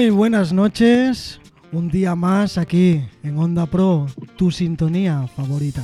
[0.00, 1.42] Muy buenas noches,
[1.72, 5.82] un día más aquí en Onda Pro, tu sintonía favorita.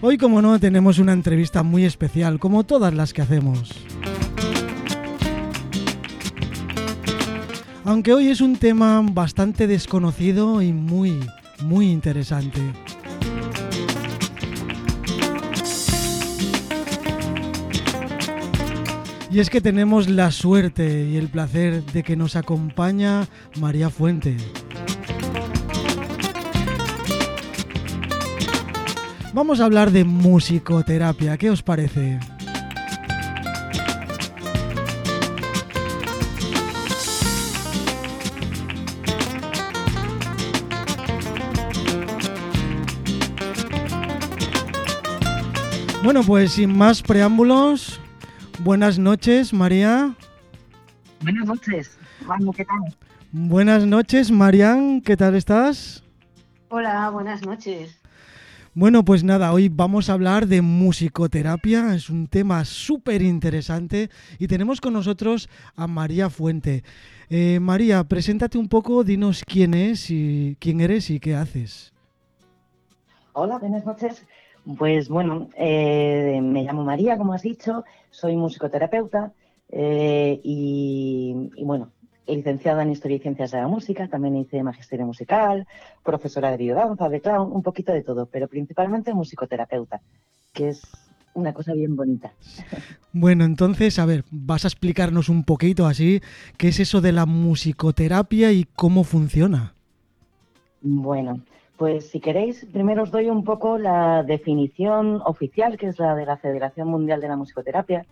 [0.00, 3.70] Hoy, como no, tenemos una entrevista muy especial, como todas las que hacemos.
[7.84, 11.20] Aunque hoy es un tema bastante desconocido y muy,
[11.62, 12.62] muy interesante.
[19.32, 23.28] Y es que tenemos la suerte y el placer de que nos acompaña
[23.60, 24.36] María Fuente.
[29.32, 32.18] Vamos a hablar de musicoterapia, ¿qué os parece?
[46.02, 48.00] Bueno, pues sin más preámbulos,
[48.60, 50.14] buenas noches, María.
[51.22, 52.96] Buenas noches, Juan, ¿qué tal?
[53.32, 56.02] Buenas noches, Marian, ¿qué tal estás?
[56.68, 58.00] Hola, buenas noches.
[58.72, 64.46] Bueno, pues nada, hoy vamos a hablar de musicoterapia, es un tema súper interesante y
[64.46, 66.84] tenemos con nosotros a María Fuente.
[67.28, 71.92] Eh, María, preséntate un poco, dinos quién es y quién eres y qué haces.
[73.32, 74.24] Hola, buenas noches.
[74.76, 79.32] Pues bueno, eh, me llamo María, como has dicho, soy musicoterapeuta
[79.70, 81.90] eh, y, bueno,
[82.26, 85.66] licenciada en Historia y Ciencias de la Música, también hice magisterio musical,
[86.04, 90.00] profesora de biodanza, de clown, un poquito de todo, pero principalmente musicoterapeuta,
[90.52, 90.82] que es
[91.34, 92.32] una cosa bien bonita.
[93.12, 96.20] Bueno, entonces, a ver, vas a explicarnos un poquito así,
[96.56, 99.74] qué es eso de la musicoterapia y cómo funciona.
[100.82, 101.40] Bueno,
[101.80, 106.26] pues si queréis, primero os doy un poco la definición oficial, que es la de
[106.26, 108.04] la Federación Mundial de la Musicoterapia,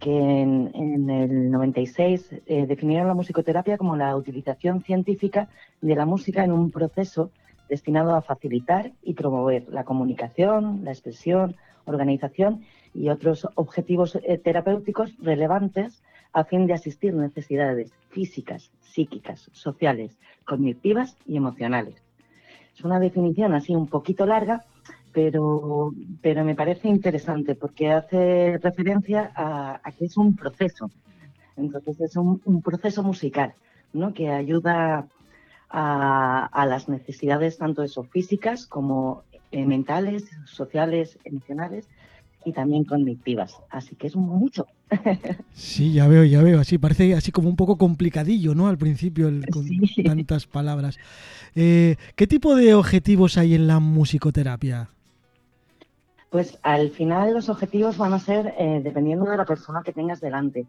[0.00, 5.50] que en, el 96 eh, definieron la musicoterapia como la utilización científica
[5.82, 7.30] de la música en un proceso
[7.68, 12.62] destinado a facilitar y promover la comunicación, la expresión, organización
[12.94, 16.02] y otros objetivos eh, terapéuticos relevantes
[16.32, 22.02] a fin de asistir necesidades físicas, psíquicas, sociales, cognitivas y emocionales
[22.74, 24.64] es una definición así un poquito larga,
[25.12, 30.90] pero, pero me parece interesante porque hace referencia a, que es un proceso.
[31.56, 33.54] Entonces es un, proceso musical,
[33.92, 34.14] ¿no?
[34.14, 35.06] Que ayuda
[35.68, 41.88] a, a, las necesidades tanto eso físicas como eh, mentales, sociales, emocionales
[42.44, 43.56] y también cognitivas.
[43.70, 44.66] Así que es mucho.
[45.54, 46.60] Sí, ya veo, ya veo.
[46.60, 48.68] Así parece así como un poco complicadillo, ¿no?
[48.68, 49.66] Al principio, con
[50.04, 50.98] tantas palabras.
[51.54, 54.90] Eh, ¿Qué tipo de objetivos hay en la musicoterapia?
[56.30, 60.20] Pues al final los objetivos van a ser eh, dependiendo de la persona que tengas
[60.20, 60.66] delante,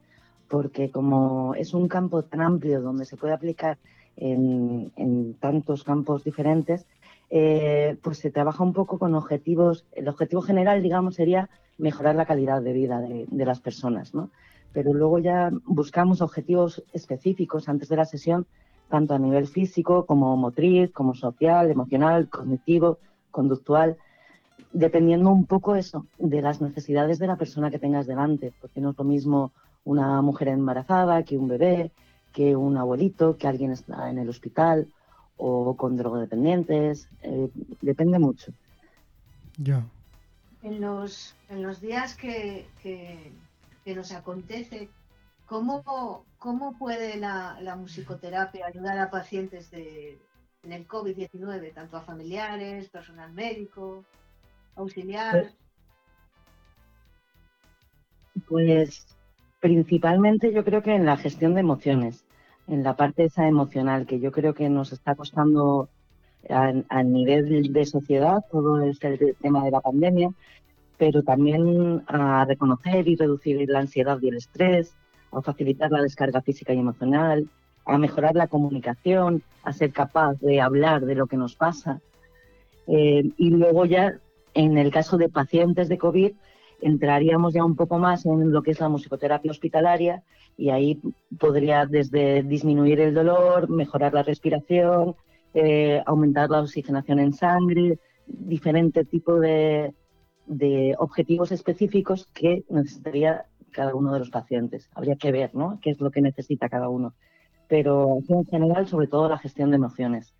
[0.49, 3.77] porque como es un campo tan amplio donde se puede aplicar
[4.17, 6.85] en, tantos campos diferentes,
[7.29, 9.85] eh, pues se trabaja un poco con objetivos.
[9.93, 14.29] El objetivo general, digamos, sería mejorar la calidad de vida de, las personas, ¿no?
[14.71, 18.45] Pero luego ya buscamos objetivos específicos antes de la sesión,
[18.89, 22.97] tanto a nivel físico como motriz, como social, emocional, cognitivo,
[23.31, 23.97] conductual,
[24.71, 28.91] dependiendo un poco eso, de las necesidades de la persona que tengas delante, porque no
[28.91, 29.51] es lo mismo
[29.83, 31.91] una mujer embarazada que un bebé,
[32.31, 34.87] que un abuelito, que alguien está en el hospital
[35.37, 37.49] o con drogodependientes, eh,
[37.81, 38.53] depende mucho.
[39.57, 39.83] Ya
[40.63, 42.65] en los, en los días que,
[43.85, 44.89] nos acontece,
[45.45, 45.83] ¿cómo,
[46.79, 50.17] puede la, musicoterapia ayudar a pacientes de,
[50.63, 54.03] en el COVID-19, tanto a familiares, personal médico,
[54.75, 55.51] auxiliar?
[58.47, 59.05] Pues
[59.59, 62.25] principalmente yo creo que en la gestión de emociones,
[62.67, 65.87] en la parte esa emocional, que yo creo que nos está costando
[66.49, 70.31] a, nivel de sociedad, todo este tema de la pandemia,
[70.97, 74.95] pero también a reconocer y reducir la ansiedad y el estrés,
[75.31, 77.47] a facilitar la descarga física y emocional,
[77.85, 82.01] a mejorar la comunicación, a ser capaz de hablar de lo que nos pasa.
[82.87, 84.19] Eh, y luego ya,
[84.53, 86.31] en el caso de pacientes de COVID,
[86.81, 90.23] entraríamos ya un poco más en lo que es la musicoterapia hospitalaria
[90.57, 90.99] y ahí
[91.39, 95.15] podría desde disminuir el dolor, mejorar la respiración,
[95.53, 99.93] eh, aumentar la oxigenación en sangre, diferente tipo de,
[100.97, 104.89] objetivos específicos que necesitaría cada uno de los pacientes.
[104.93, 105.79] Habría que ver, ¿no?
[105.81, 107.13] Qué es lo que necesita cada uno.
[107.67, 110.33] Pero en general, sobre todo la gestión de emociones.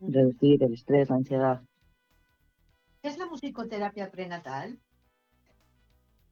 [0.00, 1.62] Reducir el estrés, la ansiedad.
[3.02, 4.78] ¿Qué es la musicoterapia prenatal?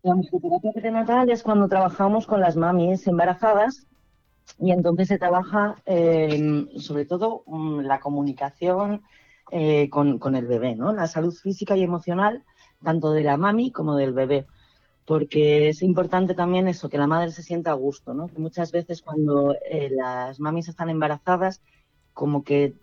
[0.03, 3.87] La musicoterapia prenatal es cuando trabajamos con las mamis embarazadas
[4.59, 9.03] y entonces se trabaja eh, sobre todo mm, la comunicación
[9.51, 10.93] eh, con, el bebé, ¿no?
[10.93, 12.45] La salud física y emocional,
[12.83, 14.47] tanto de la mami como del bebé.
[15.05, 18.29] Porque es importante también eso, que la madre se sienta a gusto, ¿no?
[18.29, 21.63] Que muchas veces cuando eh, las mamis están embarazadas,
[22.13, 22.75] como que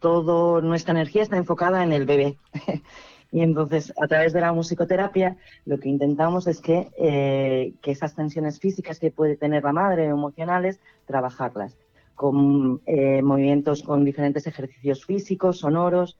[0.00, 2.38] toda nuestra energía está enfocada en el bebé.
[3.30, 5.36] y entonces, a través de la musicoterapia,
[5.66, 10.06] lo que intentamos es que, eh, que esas tensiones físicas que puede tener la madre,
[10.06, 11.76] emocionales, trabajarlas
[12.18, 16.18] con eh, movimientos con diferentes ejercicios físicos, sonoros.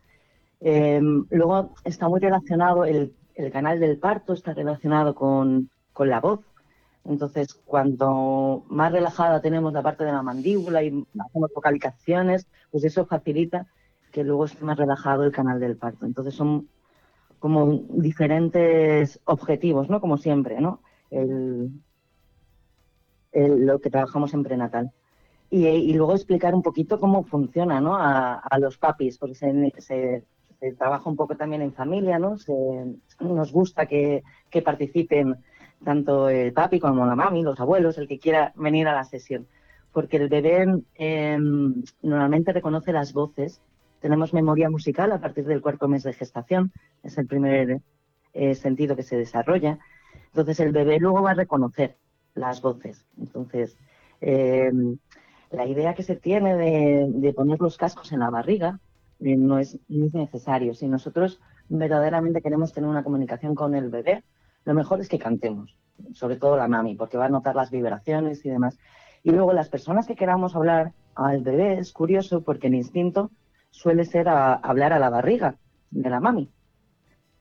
[0.61, 1.01] Eh,
[1.31, 6.39] luego está muy relacionado, el, el, canal del parto está relacionado con, con, la voz.
[7.05, 13.05] Entonces, cuanto más relajada tenemos la parte de la mandíbula y hacemos vocalizaciones, pues eso
[13.05, 13.67] facilita
[14.13, 16.07] que luego esté más relajado el canal del parto.
[16.07, 16.69] Entonces, son
[17.41, 20.01] como diferentes objetivos, ¿no?
[20.01, 20.81] Como siempre, ¿no?
[21.11, 21.73] El,
[23.33, 24.93] lo que trabajamos en prenatal
[25.51, 27.97] y, y, luego explicar un poquito cómo funciona ¿no?
[27.97, 30.25] a, a los papis, porque se, se,
[30.61, 32.37] se, trabaja un poco también en familia, ¿no?
[32.37, 32.53] Se,
[33.21, 35.37] nos gusta que, que, participen
[35.85, 39.47] tanto el papi como la mami, los abuelos, el que quiera venir a la sesión,
[39.93, 40.67] porque el bebé
[40.97, 41.39] eh,
[42.03, 43.63] normalmente reconoce las voces,
[44.01, 46.73] tenemos memoria musical a partir del cuarto mes de gestación,
[47.03, 47.81] es el primer
[48.35, 49.79] eh, sentido que se desarrolla,
[50.27, 51.97] entonces el bebé luego va a reconocer
[52.35, 53.79] las voces, entonces...
[54.21, 54.71] Eh,
[55.51, 58.81] la idea que se tiene de, poner los cascos en la barriga
[59.21, 60.75] eh, no, es, necesario.
[60.75, 64.25] Si nosotros verdaderamente queremos tener una comunicación con el bebé,
[64.65, 65.77] lo mejor es que cantemos,
[66.13, 68.79] sobre todo la mami, porque va a notar las vibraciones y demás.
[69.23, 73.31] Y luego las personas que queramos hablar al bebé es curioso porque el instinto
[73.71, 75.57] suele ser hablar a la barriga
[75.91, 76.51] de la mami.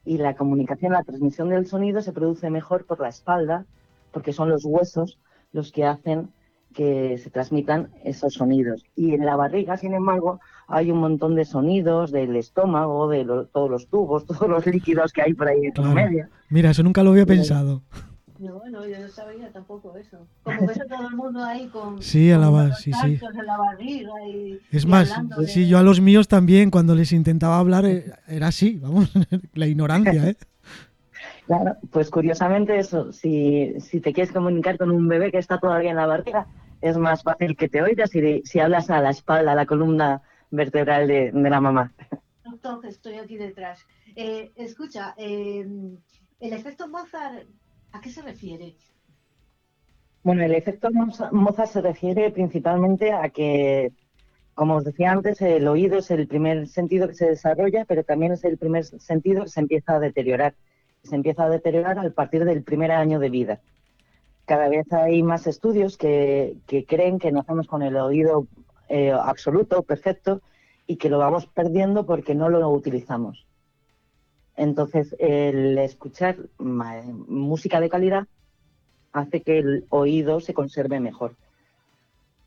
[0.06, 3.66] Y la comunicación, la transmisión del sonido se produce mejor por la espalda,
[4.12, 5.20] porque son los huesos
[5.52, 6.32] los que hacen
[6.74, 8.86] que se transmitan esos sonidos.
[8.96, 13.46] Y en la barriga, sin embargo, hay un montón de sonidos del estómago, de lo,
[13.48, 15.90] todos los tubos, todos los líquidos que hay por ahí claro.
[15.90, 16.30] en media.
[16.50, 17.82] Mira, eso nunca lo había pensado.
[18.40, 20.28] No, no, yo no sabía tampoco eso.
[20.44, 23.20] Como ves a todo el mundo ahí con, sí, a la, con sí, sí.
[23.20, 25.12] en la barriga y, Es y más,
[25.48, 29.12] sí, de- yo a los míos también, cuando les intentaba hablar, eh, era así, vamos,
[29.56, 30.38] la ignorancia, ¿eh?
[31.48, 35.92] Claro, pues curiosamente eso, si, si te quieres comunicar con un bebé que está todavía
[35.92, 36.46] en la barriga,
[36.82, 40.22] es más fácil que te oigas si, si hablas a la espalda, a la columna
[40.52, 41.94] vertebral de, de la mamá.
[42.46, 43.80] Entonces, estoy aquí detrás.
[44.18, 45.66] Eh, escucha, eh,
[46.42, 47.48] el efecto Mozart,
[47.94, 48.76] ¿a qué se refiere?
[50.24, 53.94] Bueno, el efecto Moza- Mozart se refiere principalmente a que,
[54.54, 58.34] como os decía antes, el oído es el primer sentido que se desarrolla, pero también
[58.34, 60.56] es el primer sentido que se empieza a deteriorar.
[61.08, 63.62] Se empieza a deteriorar a partir del primer año de vida.
[64.46, 68.48] Cada vez hay más estudios que, que creen que nacemos con el oído
[68.90, 70.42] eh, absoluto, perfecto,
[70.86, 73.46] y que lo vamos perdiendo porque no lo utilizamos.
[74.56, 78.28] Entonces, el escuchar música de calidad
[79.12, 81.36] hace que el oído se conserve mejor.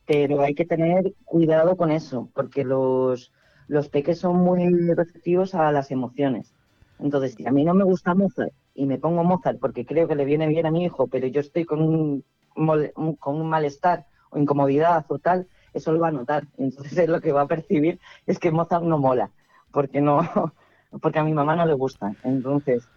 [0.07, 3.33] Pero hay que tener cuidado con eso, porque los,
[3.69, 6.53] los peques son muy receptivos a las emociones.
[6.99, 10.15] Entonces, si a mí no me gusta Mozart y me pongo Mozart porque creo que
[10.15, 12.25] le viene bien a mi hijo, pero yo estoy con un,
[12.55, 16.45] con un malestar o incomodidad o tal, eso lo va a notar.
[16.59, 19.31] Entonces, lo que va a percibir es que Mozart no mola,
[19.73, 20.21] porque no,
[21.03, 22.15] porque a mi mamá no le gusta.
[22.25, 22.89] Entonces,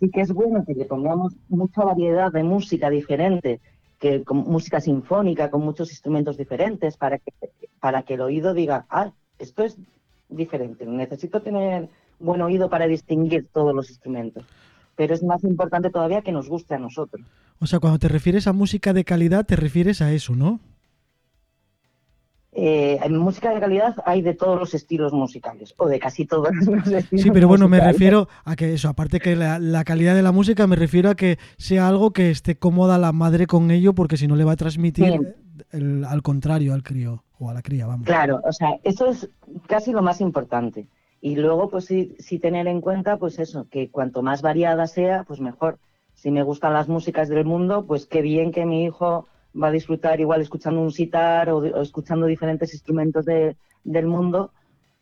[0.00, 3.60] sí que es bueno que le pongamos mucha variedad de música diferente,
[3.98, 7.32] que con música sinfónica, con muchos instrumentos diferentes, para que,
[7.78, 9.76] para que el oído diga, ah, esto es
[10.28, 11.88] diferente, necesito tener
[12.18, 14.44] buen oído para distinguir todos los instrumentos.
[14.96, 17.24] Pero es más importante todavía que nos guste a nosotros.
[17.60, 20.60] O sea, cuando te refieres a música de calidad, te refieres a eso, ¿no?
[22.54, 26.54] Eh, en música de calidad hay de todos los estilos musicales, o de casi todos
[26.54, 30.14] los estilos Sí, pero bueno, me refiero a que eso, aparte que la, la calidad
[30.14, 33.70] de la música, me refiero a que sea algo que esté cómoda la madre con
[33.70, 35.34] ello, porque si no le va a transmitir
[35.70, 38.06] el- al contrario al crío o a la cría, vamos.
[38.06, 39.30] Claro, o sea, eso es
[39.66, 40.86] casi lo más importante.
[41.22, 45.24] Y luego, pues sí, sí tener en cuenta, pues eso, que cuanto más variada sea,
[45.24, 45.78] pues mejor.
[46.14, 49.28] Si me gustan las músicas del mundo, pues qué bien que mi hijo
[49.60, 54.52] va a disfrutar igual escuchando un sitar o, escuchando diferentes instrumentos de- del mundo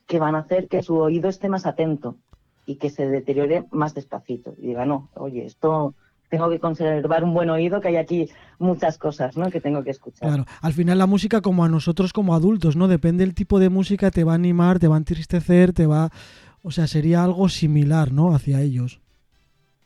[0.06, 2.18] que van a hacer que su oído esté más atento
[2.66, 4.54] y que se deteriore más despacito.
[4.58, 5.94] Y diga, no, oye, esto
[6.30, 9.50] tengo que conservar un buen oído, que hay aquí muchas cosas, ¿no?
[9.50, 10.28] Que tengo que escuchar.
[10.28, 12.88] Claro, al final la música como a nosotros como adultos, ¿no?
[12.88, 16.10] Depende del tipo de música, te va a animar, te va a entristecer, te va...
[16.62, 18.34] O sea, sería algo similar, ¿no?
[18.34, 19.00] Hacia ellos.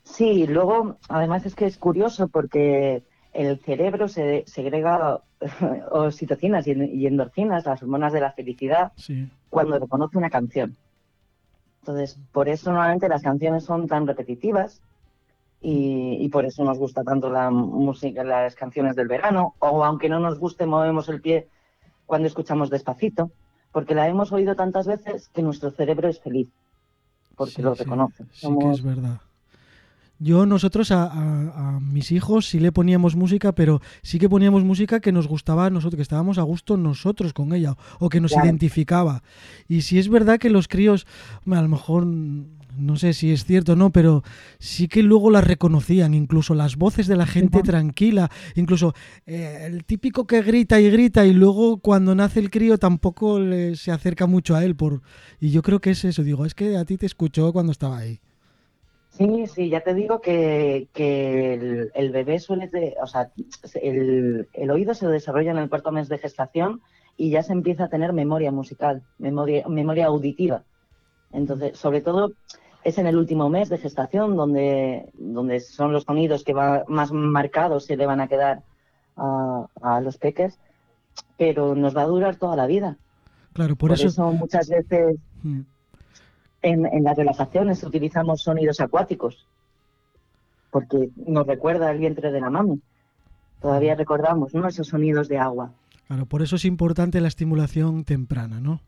[0.03, 5.21] Sí, luego, además es que es curioso porque el cerebro se segrega
[5.91, 8.91] oxitocinas y endorfinas, las hormonas de la felicidad,
[9.49, 10.77] cuando reconoce una canción.
[11.81, 14.81] Entonces, por eso normalmente las canciones son tan repetitivas
[15.67, 20.19] y, por eso nos gusta tanto la música, las canciones del verano, o aunque no
[20.19, 21.47] nos guste, movemos el pie
[22.05, 23.31] cuando escuchamos despacito,
[23.71, 26.49] porque la hemos oído tantas veces que nuestro cerebro es feliz,
[27.35, 28.25] porque lo reconoce.
[28.31, 29.19] Sí, que es verdad.
[30.19, 35.11] Yo, nosotros a, mis hijos sí le poníamos música, pero sí que poníamos música que
[35.11, 39.23] nos gustaba a nosotros, que estábamos a gusto nosotros con ella, o que nos identificaba.
[39.67, 41.07] Y si es verdad que los críos,
[41.51, 42.05] a lo mejor
[42.77, 44.23] no sé si es cierto o no, pero
[44.59, 48.93] sí que luego las reconocían, incluso las voces de la gente tranquila, incluso
[49.25, 53.39] eh, el típico que grita y grita y luego cuando nace el crío tampoco
[53.75, 54.75] se acerca mucho a él.
[54.75, 55.01] Por...
[55.39, 57.97] Y yo creo que es eso, digo, es que a ti te escuchó cuando estaba
[57.97, 58.19] ahí.
[59.17, 62.69] Sí, sí, ya te digo que, el, bebé suele,
[63.01, 63.31] o sea,
[63.81, 66.81] el, oído se desarrolla en el cuarto mes de gestación
[67.15, 70.63] y ya se empieza a tener memoria musical, memoria, memoria auditiva.
[71.31, 72.33] Entonces, sobre todo
[72.85, 77.11] es en el último mes de gestación donde, donde son los sonidos que va, más
[77.11, 78.63] marcados se le van a quedar
[79.17, 80.57] a, los peques,
[81.37, 82.97] pero nos va a durar toda la vida.
[83.51, 84.31] Claro, por, eso...
[84.31, 85.17] muchas veces...
[85.43, 85.61] Mm
[86.65, 89.47] en, las relajaciones utilizamos sonidos acuáticos,
[90.71, 92.81] porque nos recuerda el vientre de la mami.
[93.61, 94.67] Todavía recordamos ¿no?
[94.67, 95.71] esos sonidos de agua.
[96.07, 98.81] Claro, por eso es importante la estimulación temprana, ¿no?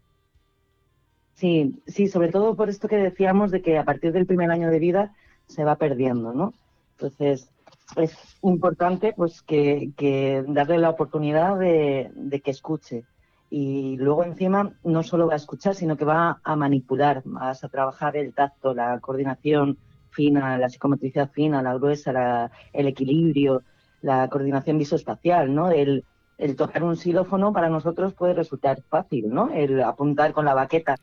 [1.38, 4.72] Sí, sí, sobre todo por esto que decíamos de que a partir del primer año
[4.72, 5.14] de vida
[5.46, 6.52] se va perdiendo, ¿no?
[6.94, 7.52] Entonces,
[7.96, 13.04] es importante pues que, darle la oportunidad de, que escuche,
[13.52, 17.70] y luego encima no solo va a escuchar, sino que va a manipular, vas a
[17.70, 19.78] trabajar el tacto, la coordinación
[20.10, 23.62] fina, la psicometricidad fina, la gruesa, el equilibrio,
[24.02, 25.70] la coordinación visoespacial, ¿no?
[25.70, 26.04] El,
[26.40, 29.52] el tocar un xilófono para nosotros puede resultar fácil, ¿no?
[29.54, 30.98] El apuntar con la baqueta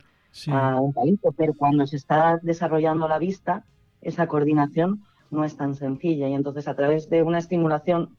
[0.49, 3.65] a un palito, pero cuando se está desarrollando la vista,
[4.01, 8.17] esa coordinación no es tan sencilla y entonces a través de una estimulación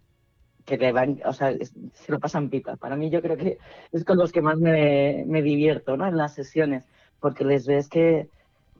[0.65, 2.75] que le van, o sea, se lo pasan pipa.
[2.75, 3.59] Para mí yo creo que
[3.91, 6.07] es con los que más me, me divierto, ¿no?
[6.07, 6.87] En las sesiones,
[7.19, 8.29] porque les ves que,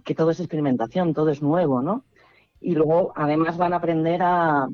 [0.04, 2.04] que todo es experimentación, todo es nuevo, ¿no?
[2.60, 4.68] Y luego además van a aprender a,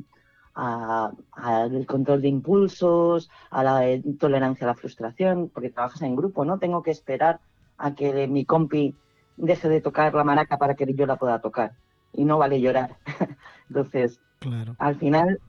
[0.54, 3.82] al control de impulsos, a la
[4.20, 6.60] tolerancia a la frustración, porque trabajas en grupo, ¿no?
[6.60, 7.42] Tengo que esperar
[7.82, 8.96] a que mi compi
[9.38, 11.74] deje de tocar la maraca para que yo la pueda tocar.
[12.14, 12.98] Y no vale llorar.
[13.70, 14.76] Entonces, claro.
[14.80, 15.40] al final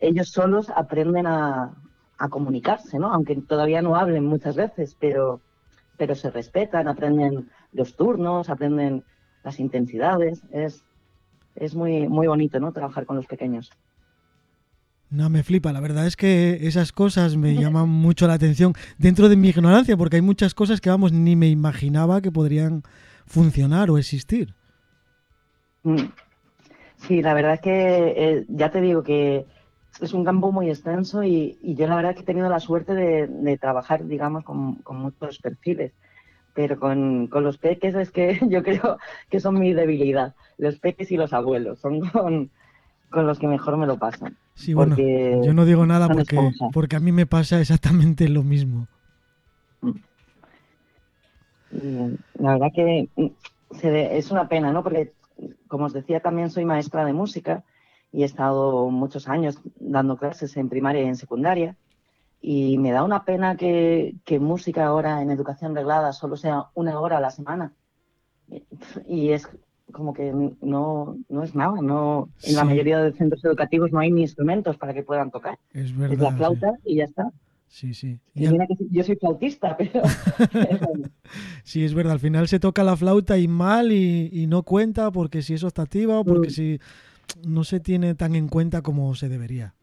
[0.00, 1.74] ellos solos aprenden a,
[2.30, 3.12] comunicarse, ¿no?
[3.12, 5.40] Aunque todavía no hablen muchas veces, pero,
[5.96, 9.04] pero se respetan, aprenden los turnos, aprenden
[9.44, 10.42] las intensidades.
[10.50, 10.84] Es,
[11.54, 12.72] es muy, muy bonito, ¿no?
[12.72, 13.70] Trabajar con los pequeños.
[15.10, 15.72] No, me flipa.
[15.72, 19.96] La verdad es que esas cosas me llaman mucho la atención dentro de mi ignorancia,
[19.96, 22.82] porque hay muchas cosas que, vamos, ni me imaginaba que podrían
[23.26, 24.54] funcionar o existir.
[25.82, 26.10] Mm.
[26.96, 29.46] Sí, la verdad es que eh, ya te digo que
[30.00, 33.58] es un campo muy extenso y, yo la verdad que he tenido la suerte de,
[33.58, 35.92] trabajar, digamos, con, muchos perfiles.
[36.54, 38.98] Pero con, los peques es que yo creo
[39.30, 40.34] que son mi debilidad.
[40.58, 42.50] Los peques y los abuelos son con,
[43.12, 44.36] los que mejor me lo pasan.
[44.54, 46.38] Sí, bueno, yo no digo nada porque,
[46.72, 48.86] porque a mí me pasa exactamente lo mismo.
[51.70, 53.26] la verdad que mm,
[53.82, 54.82] es una pena, ¿no?
[54.82, 55.12] Porque,
[55.68, 57.64] como os decía, también soy maestra de música
[58.12, 61.76] y he estado muchos años dando clases en primaria y en secundaria.
[62.40, 67.18] Y me da una pena que, música ahora en educación reglada solo sea una hora
[67.18, 67.72] a la semana.
[69.06, 69.48] Y es
[69.92, 71.80] como que no, no es nada.
[71.80, 75.58] No, en la mayoría de centros educativos no hay ni instrumentos para que puedan tocar.
[75.72, 76.12] Es verdad.
[76.12, 77.32] Es la flauta y ya está.
[77.68, 78.18] Sí, sí.
[78.34, 80.02] yo soy flautista, pero...
[81.62, 82.14] sí, es verdad.
[82.14, 86.18] Al final se toca la flauta y mal y, no cuenta porque si es optativa
[86.18, 86.50] o porque mm.
[86.50, 86.80] si
[87.46, 89.74] no se tiene tan en cuenta como se debería.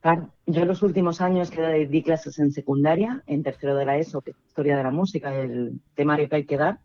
[0.00, 3.98] Claro, yo en los últimos años que di clases en secundaria, en tercero de la
[3.98, 6.78] ESO, que es historia de la música, el temario que hay que dar,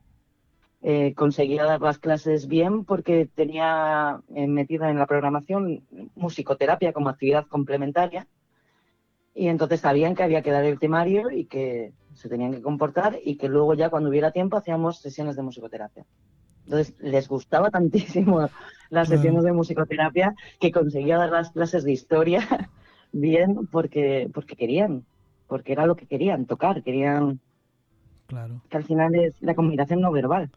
[0.84, 5.84] eh, conseguía dar las clases bien porque tenía eh, metida en la programación
[6.16, 8.28] musicoterapia como actividad complementaria
[9.36, 13.20] y entonces sabían que había que dar el temario y que se tenían que comportar
[13.24, 16.06] y que luego ya cuando hubiera tiempo hacíamos sesiones de musicoterapia.
[16.66, 18.50] Entonces les gustaba tantísimo
[18.90, 22.42] las sesiones de musicoterapia que conseguía dar las clases de historia
[23.12, 25.06] bien porque, porque querían,
[25.48, 27.40] porque era lo que querían, tocar, querían...
[28.28, 28.62] Claro.
[28.70, 30.50] Que al final es la comunicación no verbal.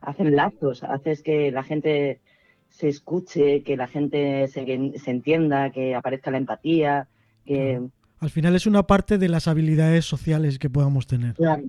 [0.00, 2.20] Hacen lazos, haces que la gente
[2.68, 7.08] se escuche, que la gente se, se entienda, que aparezca la empatía,
[7.44, 7.82] que...
[8.20, 11.34] Al final es una parte de las habilidades sociales que podamos tener.
[11.34, 11.64] Claro,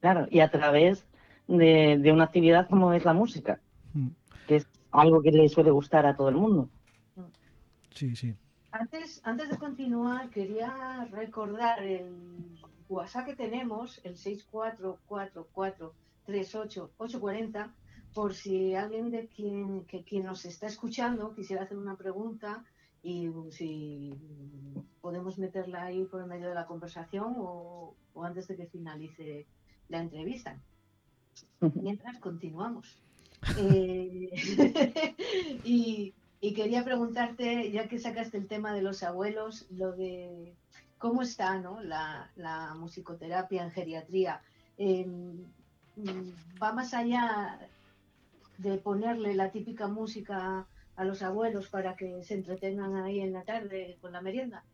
[0.00, 0.26] claro.
[0.30, 1.06] y a través
[1.46, 3.60] de, de una actividad como es la música,
[3.92, 4.08] mm.
[4.46, 6.70] que es algo que le suele gustar a todo el mundo.
[7.90, 8.34] Sí, sí.
[8.70, 12.12] Antes, antes de continuar, quería recordar el
[12.88, 14.16] WhatsApp que tenemos, el
[16.28, 17.72] 644438840,
[18.14, 22.64] por si alguien de quien, que, quien nos está escuchando quisiera hacer una pregunta
[23.02, 24.14] y si
[25.00, 29.46] podemos meterla ahí por medio de la conversación o, antes de que finalice
[29.88, 30.60] la entrevista.
[31.74, 32.98] Mientras continuamos.
[33.58, 34.30] Eh,
[35.64, 40.54] y, y quería preguntarte, ya que sacaste el tema de los abuelos, lo de
[40.98, 41.80] cómo está ¿no?
[41.80, 44.42] la, musicoterapia en geriatría.
[44.76, 45.44] Em,
[46.62, 47.58] va más allá
[48.58, 53.42] de ponerle la típica música a los abuelos para que se entretengan ahí en la
[53.42, 54.64] tarde con la merienda.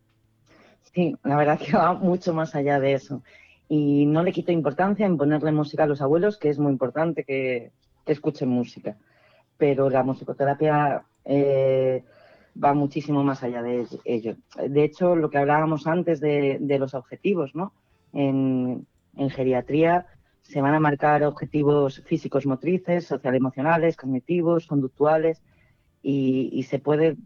[0.95, 3.23] Sí, la verdad que va mucho más allá de eso.
[3.69, 7.25] Y no le quito importancia en ponerle música a los abuelos, que es muy importante
[7.25, 7.73] que
[8.07, 8.97] escuchen música.
[9.57, 12.05] Pero la musicoterapia eh,
[12.63, 14.37] va muchísimo más allá de ello.
[14.57, 17.73] De hecho, lo que hablábamos antes de, los objetivos, ¿no?
[18.13, 18.87] En,
[19.31, 20.07] geriatría
[20.45, 25.43] se van a marcar objetivos físicos motrices, social emocionales, cognitivos, conductuales
[26.03, 27.17] y, se puede,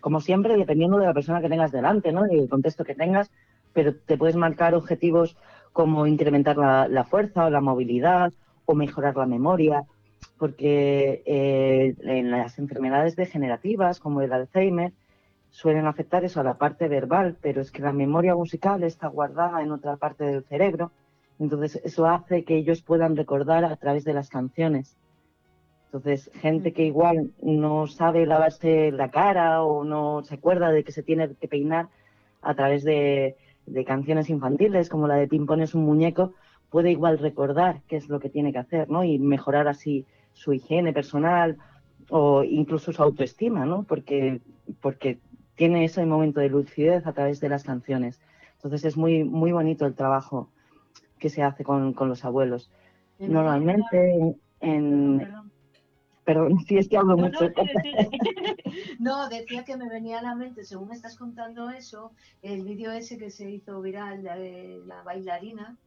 [0.00, 2.30] como siempre, dependiendo de la persona que tengas delante, ¿no?
[2.30, 3.30] Y el contexto que tengas,
[3.72, 5.36] pero te puedes marcar objetivos
[5.72, 8.32] como incrementar la fuerza o la movilidad
[8.66, 9.84] o mejorar la memoria
[10.38, 14.92] porque eh, en las enfermedades degenerativas como el Alzheimer
[15.50, 19.62] suelen afectar eso a la parte verbal, pero es que la memoria musical está guardada
[19.62, 20.90] en otra parte del cerebro,
[21.38, 24.96] entonces eso hace que ellos puedan recordar a través de las canciones.
[25.86, 30.92] Entonces, gente que igual no sabe lavarse la cara o no se acuerda de que
[30.92, 31.88] se tiene que peinar
[32.42, 36.32] a través de, de canciones infantiles, como la de Pimpón es un muñeco,
[36.70, 39.04] puede igual recordar qué es lo que tiene que hacer, ¿no?
[39.04, 41.56] Y mejorar así su higiene personal
[42.10, 43.84] o incluso su autoestima, ¿no?
[43.84, 44.40] Porque,
[44.80, 45.18] porque
[45.54, 48.20] tiene ese momento de lucidez a través de las canciones.
[48.56, 50.48] Entonces es muy, muy bonito el trabajo
[51.24, 52.70] que se hace con, los abuelos.
[53.18, 55.26] Normalmente en...
[56.22, 56.58] Perdón.
[56.66, 57.48] si es que hablo mucho.
[58.98, 63.16] No, decía que me venía a la mente, según estás contando eso, el vídeo ese
[63.16, 65.78] que se hizo viral de la bailarina,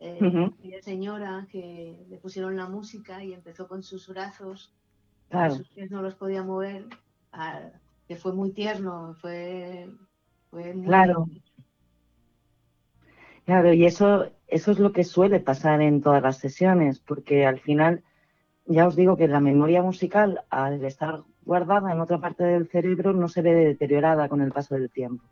[0.00, 4.72] eh, señora que le pusieron la música y empezó con sus brazos,
[5.50, 6.86] sus pies no los podía mover,
[8.08, 9.90] que fue muy tierno, fue,
[10.52, 11.26] muy claro.
[13.46, 17.60] Claro, y eso, eso es lo que suele pasar en todas las sesiones, porque al
[17.60, 18.02] final,
[18.66, 23.12] ya os digo que la memoria musical, al estar guardada en otra parte del cerebro,
[23.12, 25.22] no se ve deteriorada con el paso del tiempo.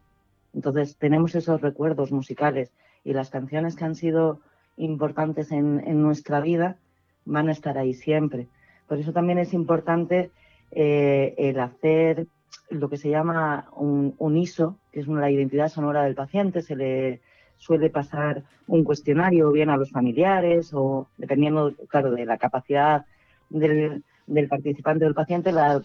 [0.55, 2.73] Entonces, tenemos esos recuerdos musicales
[3.03, 4.39] y las canciones que han sido
[4.77, 6.77] importantes en, nuestra vida
[7.25, 8.47] van a estar ahí siempre.
[8.87, 10.31] Por eso también es importante
[10.71, 12.29] eh, el hacer
[12.71, 16.63] lo que se llama un, ISO, que es la identidad sonora del paciente.
[16.63, 17.21] Se le
[17.65, 23.07] suele pasar un cuestionario bien a los familiares o dependiendo, claro, de la capacidad
[23.49, 25.83] del, del participante del paciente, la,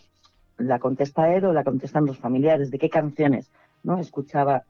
[0.58, 3.50] la contesta él o la contestan los familiares, de qué canciones
[3.84, 4.64] no escuchaba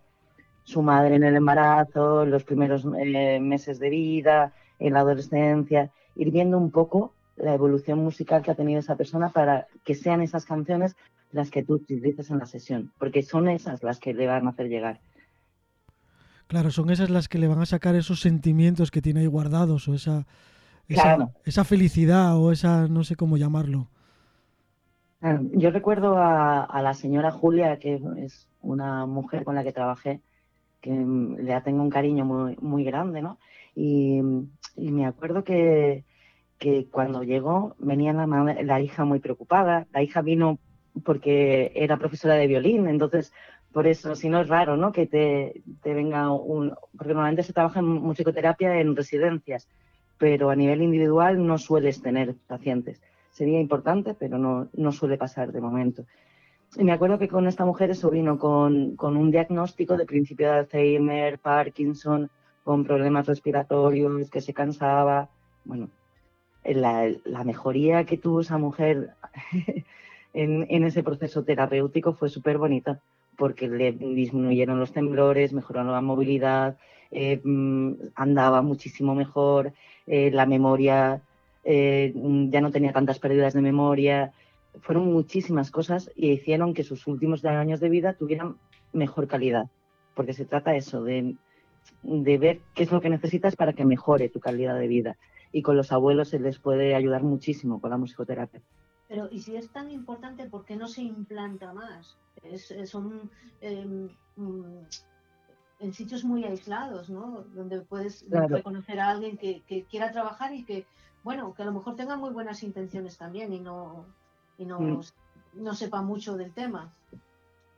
[0.63, 6.29] su madre en el embarazo, los primeros eh, meses de vida, en la adolescencia, ir
[6.29, 10.45] viendo un poco la evolución musical que ha tenido esa persona para que sean esas
[10.45, 10.95] canciones
[11.31, 14.51] las que tú utilices en la sesión, porque son esas las que le van a
[14.51, 14.99] hacer llegar.
[16.49, 19.87] Claro, son esas las que le van a sacar esos sentimientos que tiene ahí guardados
[19.87, 20.25] o esa,
[20.87, 23.87] esa, felicidad o esa, no sé cómo llamarlo.
[25.51, 30.21] Yo recuerdo a, a, la señora Julia, que es una mujer con la que trabajé,
[30.81, 33.37] que le tengo un cariño muy, muy grande, ¿no?
[33.75, 34.19] Y,
[34.75, 36.03] me acuerdo que,
[36.57, 39.85] que, cuando llegó venía la, la hija muy preocupada.
[39.93, 40.57] La hija vino
[41.03, 43.33] porque era profesora de violín, entonces
[43.71, 44.91] por eso, si no es raro, ¿no?
[44.91, 46.73] Que te, te venga un...
[46.97, 49.67] Porque normalmente se trabaja en musicoterapia en residencias,
[50.17, 53.01] pero a nivel individual no sueles tener pacientes.
[53.31, 56.05] Sería importante, pero no, no suele pasar de momento.
[56.77, 60.59] Y me acuerdo que con esta mujer eso vino con, un diagnóstico de principio de
[60.59, 62.29] Alzheimer, Parkinson,
[62.63, 65.29] con problemas respiratorios, que se cansaba.
[65.65, 65.89] Bueno,
[66.63, 69.15] la, mejoría que tuvo esa mujer
[70.33, 73.01] en, ese proceso terapéutico fue súper bonita,
[73.39, 76.77] porque le disminuyeron los temblores, mejoró la movilidad,
[77.09, 79.71] eh, mm, andaba muchísimo mejor,
[80.05, 81.21] eh, la memoria,
[81.63, 84.33] eh, ya no tenía tantas pérdidas de memoria,
[84.81, 88.57] fueron muchísimas cosas y hicieron que sus últimos años de vida tuvieran
[88.91, 89.67] mejor calidad,
[90.15, 91.35] porque se trata eso, de,
[92.03, 95.15] de ver qué es lo que necesitas para que mejore tu calidad de vida.
[95.53, 98.61] Y con los abuelos se les puede ayudar muchísimo con la musicoterapia.
[99.09, 102.15] Pero, ¿y si es tan importante, por qué no se implanta más?
[102.43, 104.83] Es, son em, mm,
[105.79, 107.43] en sitios muy aislados, ¿no?
[107.55, 110.85] Donde puedes reconocer a alguien que, quiera trabajar y que,
[111.23, 114.05] bueno, que a lo mejor tenga muy buenas intenciones también y no,
[114.59, 115.01] y no, mm.
[115.55, 116.93] no sepa mucho del tema.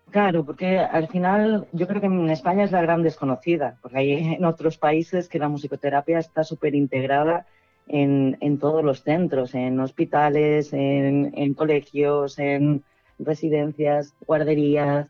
[0.09, 4.33] Claro, porque al final yo creo que en España es la gran desconocida, porque hay
[4.35, 7.45] en otros países que la musicoterapia está súper integrada
[7.91, 12.83] en, en, todos los centros, en hospitales, en, en colegios, en
[13.19, 15.07] residencias, guarderías,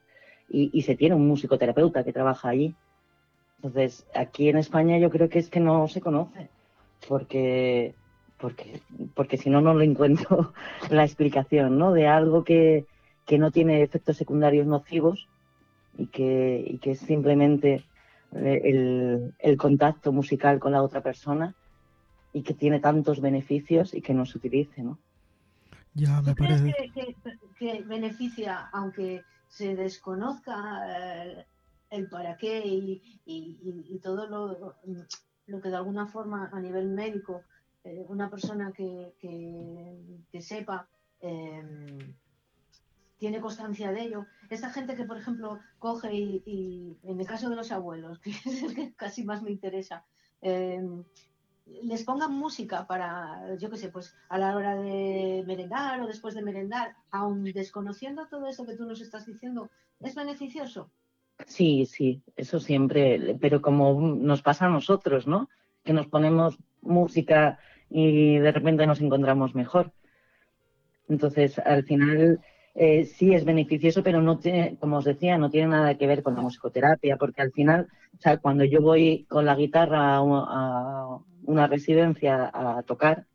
[0.50, 2.76] y, se tiene un musicoterapeuta que trabaja allí.
[3.58, 6.50] Entonces, aquí en España yo creo que es que no se conoce,
[7.08, 7.94] porque,
[8.38, 8.82] porque,
[9.13, 10.52] porque si no, no lo encuentro
[10.89, 11.94] la explicación, ¿no?
[11.94, 12.86] De algo que,
[13.26, 15.30] que no tiene efectos secundarios nocivos
[15.98, 17.86] y que, y que es simplemente
[18.34, 21.54] el, el, contacto musical con la otra persona
[22.34, 24.98] y que tiene tantos beneficios y que no se utilice, ¿no?
[25.94, 26.74] Ya me parece.
[26.94, 27.15] Que,
[27.60, 30.56] que, beneficia, aunque se desconozca
[30.88, 31.46] eh,
[31.89, 34.78] el para qué y, y, todo lo,
[35.48, 37.44] lo, que de alguna forma a nivel médico
[37.84, 40.88] eh, una persona que, que sepa
[41.20, 42.15] eh,
[43.22, 44.26] tiene constancia de ello.
[44.50, 48.63] Esta gente que, por ejemplo, coge y, en el caso de los abuelos, que es
[48.63, 50.04] el que casi más me interesa,
[51.84, 56.36] les pongan música para, yo qué sé, pues a la hora de merendar o después
[56.36, 60.91] de merendar, aun desconociendo todo eso que tú nos estás diciendo, ¿es beneficioso?
[61.47, 65.49] Sí, sí, eso siempre, pero como nos pasa a nosotros, ¿no?
[65.84, 69.91] Que nos ponemos música y de repente nos encontramos mejor.
[71.10, 72.39] Entonces, al final,
[72.75, 76.23] eh, sí es beneficioso, pero no tiene, como os decía, no tiene nada que ver
[76.23, 81.17] con la musicoterapia, porque al final, o sea, cuando yo voy con la guitarra a,
[81.43, 83.25] una residencia a tocar,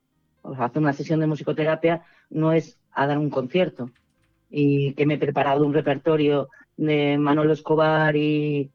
[0.43, 3.91] o a hacer una sesión de musicoterapia, no es a dar un concierto
[4.51, 8.71] y que me he preparado un repertorio de Manolo Escobar y,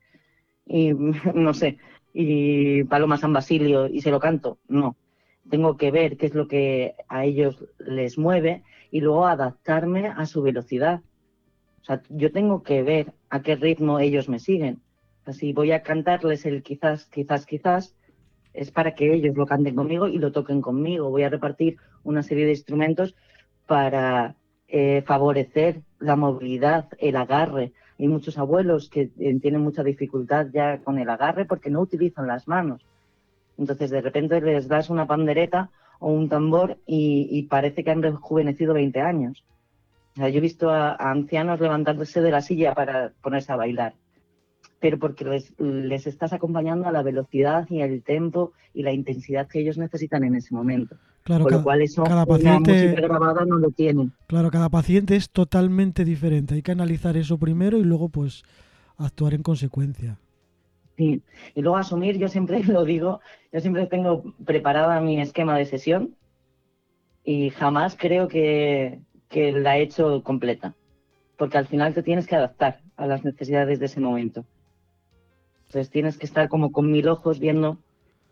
[0.67, 0.93] y
[1.33, 1.77] no sé,
[2.13, 4.59] y Paloma San Basilio y se lo canto.
[4.67, 4.95] No,
[5.49, 10.25] tengo que ver qué es lo que a ellos les mueve y luego adaptarme a
[10.25, 11.01] su velocidad.
[11.81, 14.81] O sea, yo tengo que ver a qué ritmo ellos me siguen.
[15.25, 17.95] Así voy a cantarles el quizás, quizás, quizás,
[18.53, 21.09] es para que ellos lo canten conmigo y lo toquen conmigo.
[21.09, 23.15] Voy a repartir una serie de instrumentos
[23.65, 24.35] para
[24.67, 27.71] eh, favorecer la movilidad, el agarre.
[27.97, 32.27] Hay muchos abuelos que eh, tienen mucha dificultad ya con el agarre porque no utilizan
[32.27, 32.85] las manos.
[33.57, 35.69] Entonces, de repente les das una pandereta
[36.01, 39.43] o un tambor y, parece que han rejuvenecido 20 años.
[40.15, 43.93] yo he visto a, ancianos levantándose de la silla para ponerse a bailar,
[44.79, 45.23] pero porque
[45.59, 50.23] les, estás acompañando a la velocidad y el tempo y la intensidad que ellos necesitan
[50.23, 50.95] en ese momento.
[51.21, 54.09] Claro, Con lo cual eso cada paciente, grabada no lo tiene.
[54.25, 56.55] Claro, cada paciente es totalmente diferente.
[56.55, 58.41] Hay que analizar eso primero y luego pues
[58.97, 60.17] actuar en consecuencia.
[60.97, 61.21] Sí,
[61.55, 66.15] y luego asumir, yo siempre lo digo, yo siempre tengo preparada mi esquema de sesión
[67.23, 68.99] y jamás creo que,
[69.33, 70.75] la he hecho completa,
[71.37, 74.45] porque al final te tienes que adaptar a las necesidades de ese momento.
[75.67, 77.77] Entonces tienes que estar como con mil ojos viendo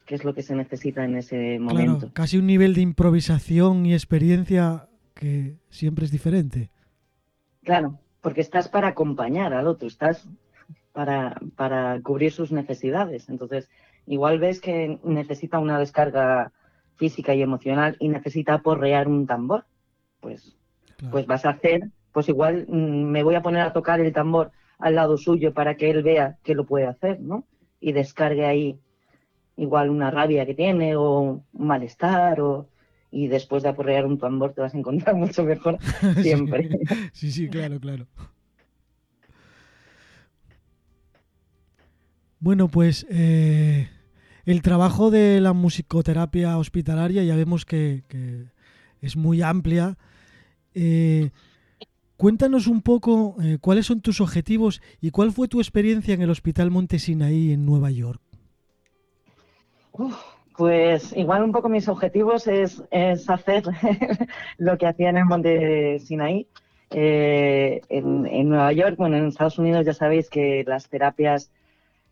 [0.05, 1.99] qué es lo que se necesita en ese momento.
[1.99, 6.69] Claro, casi un nivel de improvisación y experiencia que siempre es diferente.
[7.63, 10.27] Claro, porque estás para acompañar al otro, estás
[10.99, 13.29] para, para cubrir sus necesidades.
[13.29, 13.69] Entonces,
[14.05, 16.51] igual ves que necesita una descarga
[16.97, 19.63] física y emocional y necesita aporrear un tambor,
[20.19, 20.57] pues,
[21.09, 24.51] pues vas a hacer, pues igual mm, me voy a poner a tocar el tambor
[24.77, 27.45] al lado suyo para que él vea que lo puede hacer, ¿no?
[27.79, 28.77] Y descargue ahí
[29.55, 32.67] igual una rabia que tiene o un malestar o
[33.09, 35.77] y después de aporrear un tambor te vas a encontrar mucho mejor
[36.21, 36.69] siempre.
[37.13, 38.05] sí, sí, claro, claro.
[42.39, 43.89] Bueno, pues eh,
[44.45, 48.03] el trabajo de la musicoterapia hospitalaria ya vemos que,
[49.01, 49.97] es muy amplia.
[50.73, 51.31] Eh,
[52.15, 56.29] cuéntanos un poco eh, cuáles son tus objetivos y cuál fue tu experiencia en el
[56.29, 58.21] Hospital Monte Sinaí en Nueva York.
[60.55, 62.81] pues igual un poco mis objetivos es,
[63.29, 63.63] hacer
[64.57, 66.47] lo que hacía en el Monte Sinaí.
[66.91, 71.51] en, en, Nueva York, bueno, en Estados Unidos ya sabéis que las terapias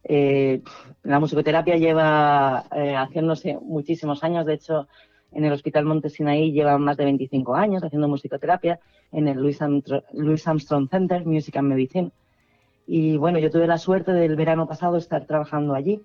[0.03, 0.62] eh,
[1.03, 4.45] la musicoterapia lleva eh, haciéndose muchísimos años.
[4.45, 4.88] De hecho,
[5.31, 8.79] en el Hospital Montesinaí llevan más de 25 años haciendo musicoterapia,
[9.12, 9.62] en el Louis
[10.47, 12.12] Armstrong, Center, Music and Medicine.
[12.86, 16.01] Y bueno, yo tuve la suerte del verano pasado estar trabajando allí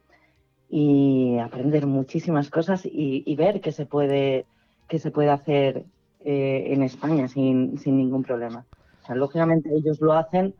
[0.69, 4.47] y aprender muchísimas cosas y, ver que se puede,
[4.89, 5.85] que se puede hacer
[6.25, 8.65] eh, en España sin, sin ningún problema.
[9.03, 10.55] O sea, lógicamente ellos lo hacen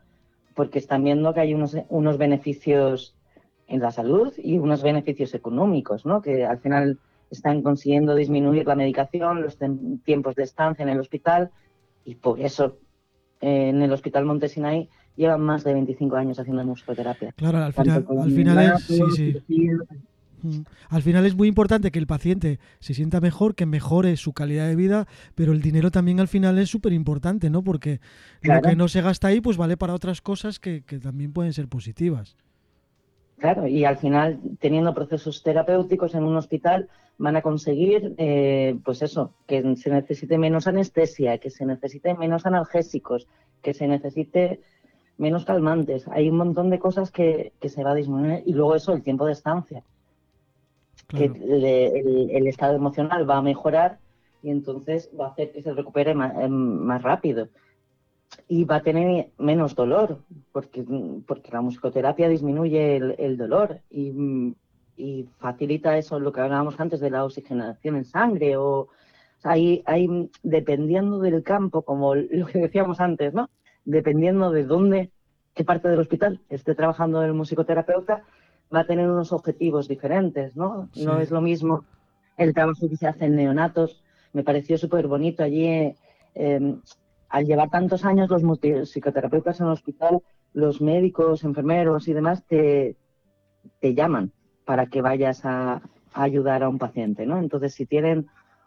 [0.55, 3.15] porque están viendo que hay unos, unos beneficios
[3.73, 6.21] en la salud y unos beneficios económicos, ¿no?
[6.21, 6.99] Que al final
[7.31, 9.57] están consiguiendo disminuir la medicación, los
[10.05, 11.51] tiempos de estancia en el hospital
[12.05, 12.77] y por eso
[13.41, 17.33] eh, en el Hospital Montesinay llevan más de 25 años haciendo musicoterapia.
[17.33, 18.83] Claro, al final, al final es...
[18.85, 19.01] Sí,
[19.47, 19.71] sí.
[20.43, 20.63] Mm.
[20.89, 24.67] Al final es muy importante que el paciente se sienta mejor, que mejore su calidad
[24.67, 27.63] de vida, pero el dinero también al final es súper importante, ¿no?
[27.63, 28.01] Porque
[28.43, 31.53] lo que no se gasta ahí, pues vale para otras cosas que, que también pueden
[31.53, 32.37] ser positivas.
[33.39, 39.03] Claro, y al final, teniendo procesos terapéuticos en un hospital, van a conseguir, eh, pues
[39.03, 43.27] eso, que se necesite menos anestesia, que se necesite menos analgésicos,
[43.63, 44.61] que se necesite
[45.19, 46.07] menos calmantes.
[46.09, 49.27] Hay un montón de cosas que, se va a disminuir y luego eso, el tiempo
[49.27, 49.83] de estancia.
[51.09, 53.99] Que el, estado emocional va a mejorar
[54.43, 57.49] y entonces va a hacer que se recupere más em, rápido
[58.53, 60.19] y va a tener menos dolor,
[60.53, 60.85] porque,
[61.27, 64.45] porque la musicoterapia disminuye el, dolor y,
[65.39, 68.89] facilita eso, lo que hablábamos antes de la oxigenación en sangre, o,
[69.43, 73.49] hay, hay, dependiendo del campo, como lo que decíamos antes, ¿no?
[73.87, 75.11] Dependiendo de dónde,
[75.55, 78.23] qué parte del hospital esté trabajando el musicoterapeuta,
[78.73, 80.91] va a tener unos objetivos diferentes, ¿no?
[80.95, 81.87] No es lo mismo
[82.37, 84.05] el trabajo que se hace en neonatos.
[84.35, 85.95] Me pareció súper bonito allí.
[86.35, 86.77] Eh,
[87.33, 88.43] al llevar tantos años los
[88.91, 92.99] psicoterapeutas en el hospital, los médicos, enfermeros y demás te,
[93.81, 94.33] te llaman
[94.67, 95.81] para que vayas a,
[96.13, 97.39] ayudar a un paciente, ¿no?
[97.39, 98.27] Entonces, si tienen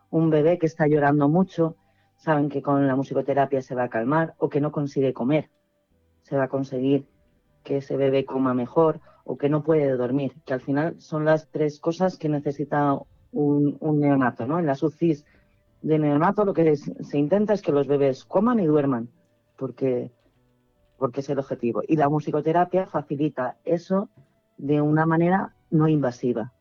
[0.09, 1.75] un bebé que está llorando mucho,
[2.15, 5.51] saben que con la musicoterapia se va a calmar o que no consigue comer,
[6.23, 7.05] se va a conseguir
[7.63, 11.51] que ese bebé coma mejor o que no puede dormir, que al final son las
[11.51, 12.97] tres cosas que necesita
[13.31, 14.57] un, un neonato, ¿no?
[14.57, 15.23] En las UCIs
[15.85, 19.07] de neonato lo que se intenta es que los bebés coman y duerman,
[19.55, 20.11] porque,
[20.97, 21.83] porque es el objetivo.
[21.87, 24.09] Y la musicoterapia facilita eso
[24.57, 26.53] de una manera no invasiva.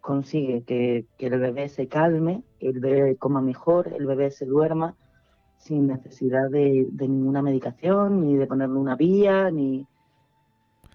[0.00, 4.94] Consigue que, el bebé se calme, el bebé coma mejor, el bebé se duerma
[5.56, 9.88] sin necesidad de, ninguna medicación, ni de ponerle una vía, ni,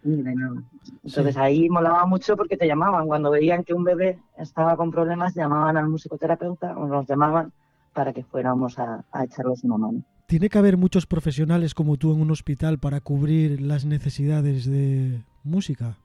[0.04, 0.64] de nada.
[1.04, 3.08] Entonces ahí molaba mucho porque te llamaban.
[3.08, 7.52] Cuando veían que un bebé estaba con problemas, llamaban al musicoterapeuta o nos llamaban
[7.94, 10.04] para que fuéramos a, a echarles una mano.
[10.28, 15.22] ¿Tiene que haber muchos profesionales como tú en un hospital para cubrir las necesidades de
[15.44, 15.98] música?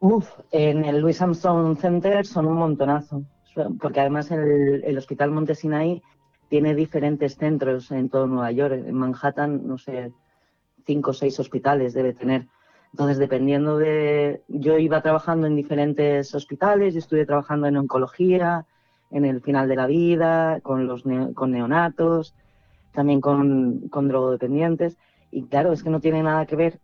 [0.00, 3.22] Uf, en el Louis Armstrong Center son un montonazo,
[3.80, 6.02] porque además el, el Hospital Montesinaí
[6.48, 8.74] tiene diferentes centros en todo Nueva York.
[8.86, 10.12] En Manhattan, no sé,
[10.84, 12.48] cinco o seis hospitales debe tener.
[12.92, 14.42] Entonces, dependiendo de...
[14.48, 18.66] Yo iba trabajando en diferentes hospitales, y estuve trabajando en oncología,
[19.10, 22.34] en el final de la vida, con los con neonatos,
[22.92, 24.96] también con, con, drogodependientes.
[25.30, 26.80] Y claro, es que no tiene nada que ver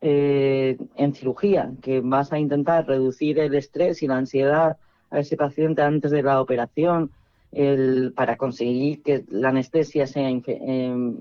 [0.00, 4.76] eh, en cirugía, que vas a intentar reducir el estrés y la ansiedad
[5.10, 7.10] a ese paciente antes de la operación
[8.14, 10.42] para conseguir que la anestesia sea em,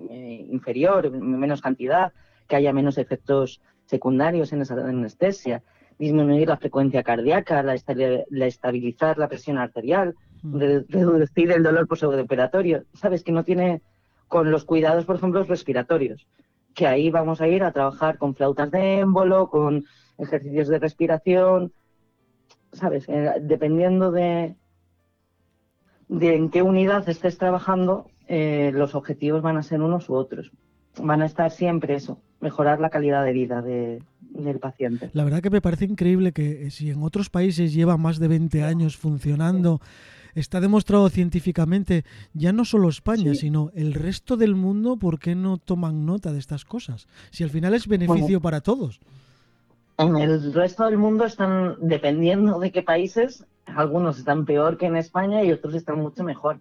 [0.09, 2.11] eh, inferior, menos cantidad,
[2.47, 5.63] que haya menos efectos secundarios en esa anestesia,
[5.97, 10.15] disminuir la frecuencia cardíaca, la estabilizar la presión arterial,
[10.51, 12.83] reducir el dolor postoperatorio.
[12.93, 13.81] Sabes que no tiene
[14.27, 16.27] con los cuidados, por ejemplo, respiratorios,
[16.73, 19.85] que ahí vamos a ir a trabajar con flautas de émbolo, con
[20.17, 21.73] ejercicios de respiración,
[22.71, 24.55] sabes, eh, dependiendo de,
[26.07, 30.51] de en qué unidad estés trabajando, eh, los objetivos van a ser unos u otros.
[31.01, 35.09] Van a estar siempre eso, mejorar la calidad de vida de, del paciente.
[35.13, 38.63] La verdad que me parece increíble que si en otros países lleva más de 20
[38.63, 39.81] años funcionando,
[40.35, 45.57] está demostrado científicamente, ya no solo España, sino el resto del mundo, ¿por qué no
[45.57, 47.07] toman nota de estas cosas?
[47.31, 48.99] Si al final es beneficio para todos.
[49.97, 54.97] En el resto del mundo están, dependiendo de qué países, algunos están peor que en
[54.97, 56.59] España y otros están mucho mejor.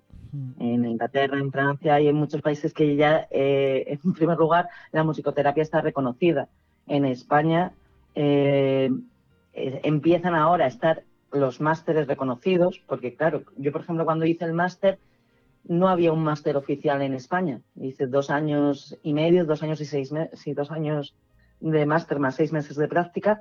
[0.58, 5.04] En Inglaterra, en Francia y en muchos países que ya, eh, en primer lugar, la
[5.04, 6.48] musicoterapia está reconocida.
[6.88, 7.72] En España
[8.16, 8.90] eh,
[9.52, 11.04] eh, empiezan ahora a estar
[11.34, 14.98] los másteres reconocidos, porque claro, yo por ejemplo cuando hice el máster
[15.66, 17.60] no había un máster oficial en España.
[17.74, 21.14] Hice dos años y medio, dos años y seis meses, sí, dos años
[21.60, 23.40] de máster más seis meses de práctica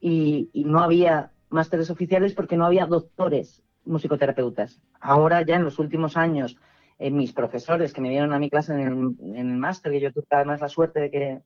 [0.00, 4.80] y, no había másteres oficiales porque no había doctores musicoterapeutas.
[5.00, 6.56] Ahora ya en los últimos años,
[6.98, 10.00] eh, mis profesores que me vieron a mi clase en el, en el máster, que
[10.00, 11.42] yo tuve además la suerte de que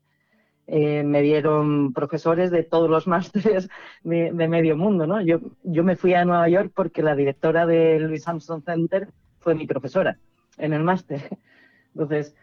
[0.67, 3.69] eh, me vieron profesores de todos los másteres
[4.03, 5.21] de, medio mundo, ¿no?
[5.21, 9.09] Yo, yo me fui a Nueva York porque la directora del Louis Armstrong Center
[9.41, 10.19] fue mi profesora
[10.57, 11.39] en el máster.
[11.95, 12.35] Entonces,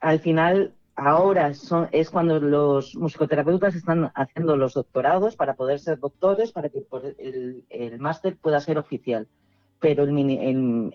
[0.00, 1.52] al final, ahora
[1.92, 6.84] es cuando los musicoterapeutas están haciendo los doctorados para poder ser doctores, para que
[7.18, 9.26] el, el máster pueda ser oficial.
[9.80, 10.92] Pero el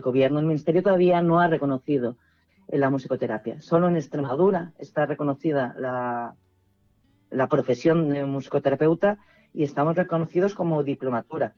[0.00, 2.16] gobierno, el ministerio todavía no ha reconocido
[2.70, 3.60] en la musicoterapia.
[3.60, 6.36] Solo en Extremadura está reconocida la,
[7.48, 9.18] profesión de musicoterapeuta
[9.52, 11.54] y estamos reconocidos como diplomatura.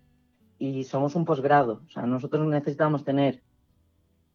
[0.58, 1.82] Y somos un posgrado.
[1.86, 3.42] O sea, nosotros necesitamos tener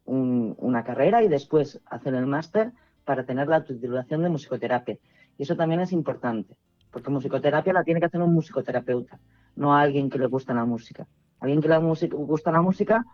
[0.05, 2.71] una carrera y después hacer el máster
[3.03, 4.97] para tener la titulación de musicoterapia.
[5.37, 6.55] Y eso también es importante,
[6.91, 9.19] porque musicoterapia la tiene que hacer un musicoterapeuta,
[9.55, 11.07] no alguien que le gusta la música.
[11.39, 13.05] Alguien que le gusta la música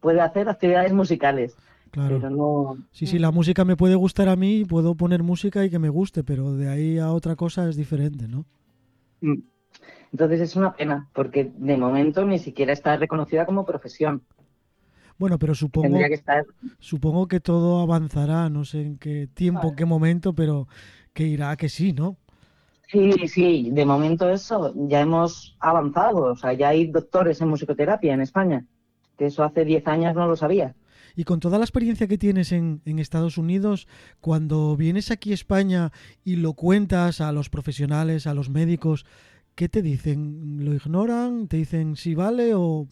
[0.00, 1.56] puede hacer actividades musicales,
[1.90, 2.76] Claro.
[2.92, 5.88] Sí, sí, la música me puede gustar a mí, puedo poner música y que me
[5.88, 8.46] guste, pero de ahí a otra cosa es diferente, ¿no?
[9.20, 9.42] Mm.
[10.12, 14.22] Entonces es una pena, porque de momento ni siquiera está reconocida como profesión.
[15.18, 16.22] Bueno, pero supongo que,
[16.78, 20.66] supongo que todo avanzará, no sé en qué tiempo, en qué momento, pero
[21.12, 22.16] que irá que sí, ¿no?
[22.88, 28.14] Sí, sí, de momento eso, ya hemos avanzado, o sea, ya hay doctores en musicoterapia
[28.14, 28.66] en España,
[29.16, 30.74] que eso hace 10 años no lo sabía.
[31.16, 33.88] Y con toda la experiencia que tienes en, Estados Unidos,
[34.20, 35.92] cuando vienes aquí a España
[36.24, 39.06] y lo cuentas a los profesionales, a los médicos,
[39.54, 40.64] ¿qué te dicen?
[40.64, 41.48] ¿Lo ignoran?
[41.48, 42.86] ¿Te dicen si vale o...?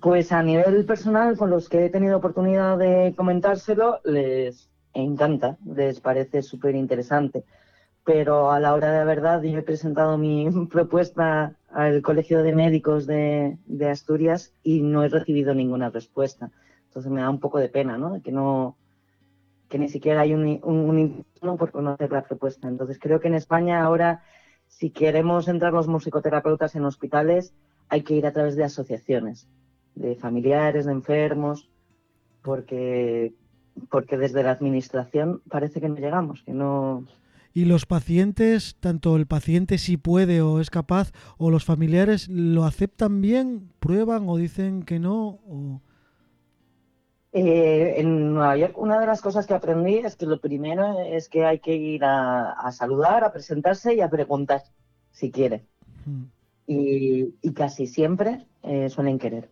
[0.00, 6.00] Pues a nivel personal, con los que he tenido oportunidad de comentárselo, les encanta, les
[6.00, 7.44] parece súper interesante.
[8.04, 12.54] Pero a la hora de la verdad, yo he presentado mi propuesta al Colegio de
[12.54, 13.58] Médicos de
[13.90, 16.50] Asturias y no he recibido ninguna respuesta.
[16.90, 18.20] Entonces me da un poco de pena, ¿no?
[18.20, 18.76] Que no
[19.70, 21.24] que ni siquiera hay un, un,
[21.56, 22.68] por conocer la propuesta.
[22.68, 24.22] Entonces creo que en España ahora,
[24.66, 27.54] si queremos entrar los musicoterapeutas en hospitales,
[27.88, 29.48] hay que ir a través de asociaciones,
[29.94, 31.70] de familiares, de enfermos,
[32.42, 33.32] porque,
[33.90, 37.06] porque desde la administración parece que no llegamos, que no...
[37.52, 42.64] ¿Y los pacientes, tanto el paciente si puede o es capaz, o los familiares, lo
[42.64, 45.40] aceptan bien, prueban o dicen que no?
[45.46, 45.80] O...
[47.32, 51.28] Eh, en Nueva York una de las cosas que aprendí es que lo primero es
[51.28, 54.62] que hay que ir a, saludar, a presentarse y a preguntar
[55.12, 55.64] si quiere.
[56.66, 59.48] Y, casi siempre eh, suelen querer.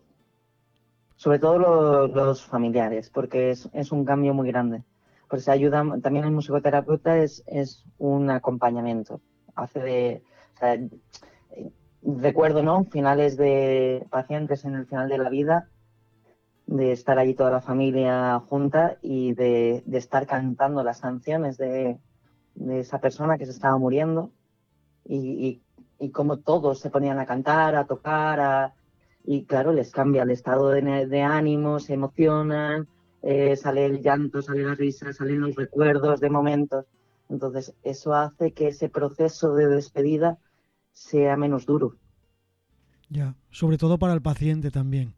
[1.15, 4.83] Sobre todo los familiares, porque es, un cambio muy grande.
[5.29, 9.21] Pues ayuda, también el musicoterapeuta es, es un acompañamiento.
[9.55, 10.23] Hace de,
[12.03, 12.85] recuerdo, ¿no?
[12.85, 15.69] Finales de pacientes en el final de la vida
[16.69, 21.97] de estar allí toda la familia junta y de, estar cantando las canciones de,
[22.69, 24.31] esa persona que se estaba muriendo
[25.03, 25.63] y,
[25.97, 28.73] y, como todos se ponían a cantar, a tocar,
[29.25, 32.87] y claro, les cambia el estado de, ánimo, se emocionan,
[33.23, 36.85] eh, sale el llanto, sale la risa, salen los recuerdos de momentos.
[37.29, 40.37] Entonces, eso hace que ese proceso de despedida
[40.91, 41.95] sea menos duro.
[43.09, 45.15] Ya, sobre todo para el paciente también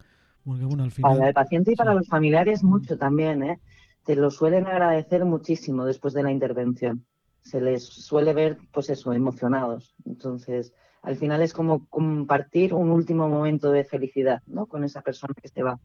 [1.02, 3.60] para el paciente y para los familiares mucho también, ¿eh?
[4.06, 7.06] Te lo suelen agradecer muchísimo después de la intervención.
[7.42, 9.96] Se les suele ver, pues eso, emocionados.
[10.06, 14.66] Entonces, al final es como compartir un último momento de felicidad, ¿no?
[14.66, 15.80] Con esa persona que se va.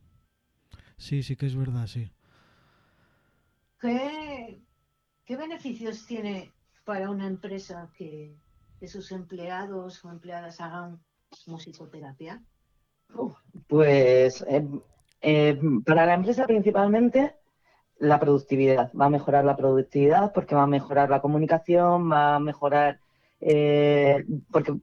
[0.96, 2.10] Sí, sí que es verdad, sí.
[3.80, 4.62] ¿Qué,
[5.24, 6.52] qué beneficios tiene
[6.84, 8.34] para una empresa que,
[8.80, 11.00] que sus empleados o empleadas hagan
[11.46, 12.42] musicoterapia?
[13.68, 14.66] Pues eh,
[15.20, 17.34] eh, para la empresa principalmente
[17.98, 18.92] la productividad.
[18.98, 23.00] Va a mejorar la productividad porque va a mejorar la comunicación, va a mejorar
[23.40, 24.74] eh, porque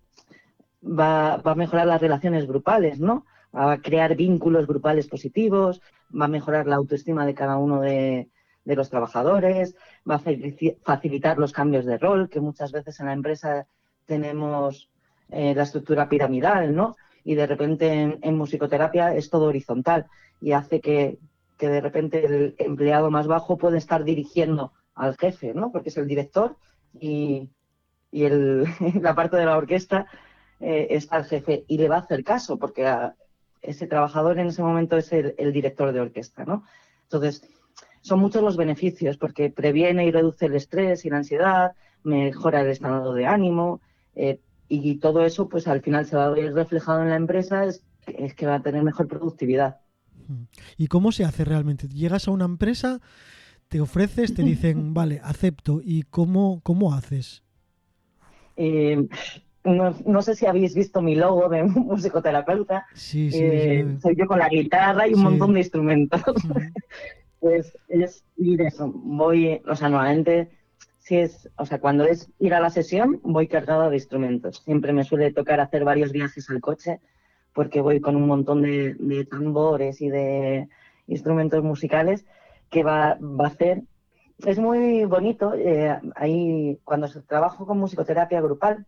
[0.83, 3.25] va, a mejorar las relaciones grupales, ¿no?
[3.55, 5.81] Va a crear vínculos grupales positivos,
[6.19, 8.29] va a mejorar la autoestima de cada uno de,
[8.65, 9.75] de los trabajadores,
[10.09, 10.21] va a
[10.83, 13.67] facilitar los cambios de rol, que muchas veces en la empresa
[14.05, 14.89] tenemos
[15.29, 16.95] la estructura piramidal, ¿no?
[17.23, 20.07] Y de repente en, musicoterapia es todo horizontal
[20.41, 21.17] y hace que,
[21.59, 25.71] de repente el empleado más bajo puede estar dirigiendo al jefe, ¿no?
[25.71, 26.57] Porque es el director
[26.99, 27.49] y,
[28.11, 28.65] y el,
[29.01, 30.07] la parte de la orquesta
[30.59, 32.89] eh, está el jefe y le va a hacer caso porque
[33.61, 36.63] ese trabajador en ese momento es el, director de orquesta, ¿no?
[37.03, 37.43] Entonces,
[38.01, 42.67] son muchos los beneficios porque previene y reduce el estrés y la ansiedad, mejora el
[42.67, 43.81] estado de ánimo,
[44.15, 44.39] eh,
[44.81, 48.33] y todo eso pues al final se va a ver reflejado en la empresa es
[48.35, 49.77] que va a tener mejor productividad.
[50.77, 51.87] ¿Y cómo se hace realmente?
[51.87, 52.99] Llegas a una empresa,
[53.67, 55.81] te ofreces, te dicen, vale, acepto.
[55.83, 57.43] ¿Y cómo, cómo haces?
[58.55, 59.07] Eh,
[59.63, 62.85] no, sé si habéis visto mi logo de musicoterapeuta.
[62.93, 66.21] Sí, sí, eh, Soy yo con la guitarra y un montón de instrumentos.
[67.39, 68.91] pues es ir eso.
[68.93, 70.49] Voy, o sea, normalmente,
[71.03, 74.61] si es, o sea, cuando es ir a la sesión, voy cargada de instrumentos.
[74.63, 77.01] Siempre me suele tocar hacer varios viajes al coche
[77.53, 80.69] porque voy con un montón de, tambores y de
[81.07, 82.25] instrumentos musicales
[82.69, 83.83] que va, va a hacer.
[84.39, 88.85] Es muy bonito, eh, ahí cuando trabajo con musicoterapia grupal,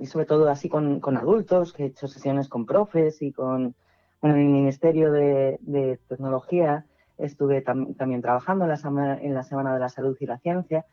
[0.00, 3.74] y sobre todo así con, adultos, que he hecho sesiones con profes y con,
[4.22, 6.86] el Ministerio de, Tecnología,
[7.18, 10.86] estuve también trabajando en la, en la Semana de la Salud y la Ciencia.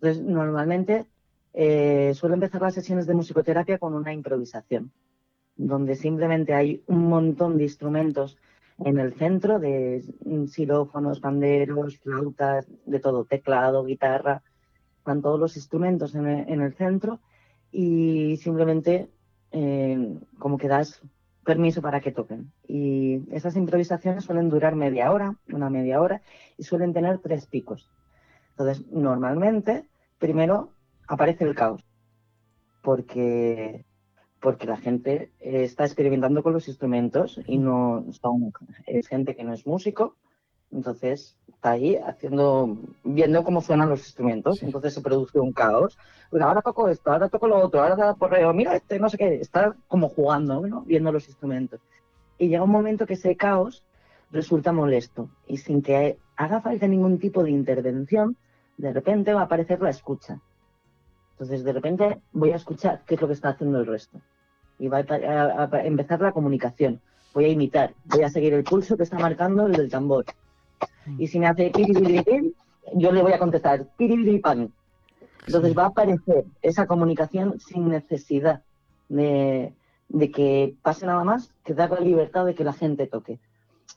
[0.00, 1.06] Entonces, normalmente
[1.52, 4.92] eh, suelo empezar las sesiones de musicoterapia con una improvisación
[5.56, 8.38] donde simplemente hay un montón de instrumentos
[8.78, 10.02] en el centro, de
[10.48, 14.42] xilófonos, panderos, flautas, de todo, teclado, guitarra,
[14.96, 17.20] están todos los instrumentos en el, centro
[17.70, 19.10] y simplemente
[19.52, 21.02] eh, como que das
[21.44, 22.52] permiso para que toquen.
[22.66, 26.22] Y esas improvisaciones suelen durar media hora, una media hora,
[26.56, 27.90] y suelen tener tres picos.
[28.60, 29.88] Entonces, normalmente,
[30.18, 30.74] primero
[31.08, 31.82] aparece el caos,
[32.82, 33.86] porque
[34.38, 38.52] porque la gente está experimentando con los instrumentos y no son
[38.86, 40.16] es gente que no es músico,
[40.70, 45.96] entonces está ahí haciendo, viendo cómo suenan los instrumentos, entonces se produce un caos.
[46.28, 49.16] Pues ahora toco esto, ahora toco lo otro, ahora da porreo, mira este, no sé
[49.16, 50.82] qué, está como jugando, ¿no?
[50.82, 51.80] viendo los instrumentos.
[52.36, 53.84] Y llega un momento que ese caos
[54.30, 58.36] resulta molesto y sin que haga falta ningún tipo de intervención,
[58.80, 60.40] de repente va a aparecer la escucha.
[61.32, 64.20] Entonces, de repente voy a escuchar qué es lo que está haciendo el resto.
[64.78, 67.00] Y va a, empezar la comunicación.
[67.34, 70.24] Voy a imitar, voy a seguir el pulso que está marcando el del tambor.
[71.18, 72.52] Y si me hace piripiripim,
[72.94, 74.70] yo le voy a contestar piripiripam.
[75.46, 78.62] Entonces va a aparecer esa comunicación sin necesidad
[79.08, 79.74] de,
[80.34, 83.38] que pase nada más que dar la libertad de que la gente toque.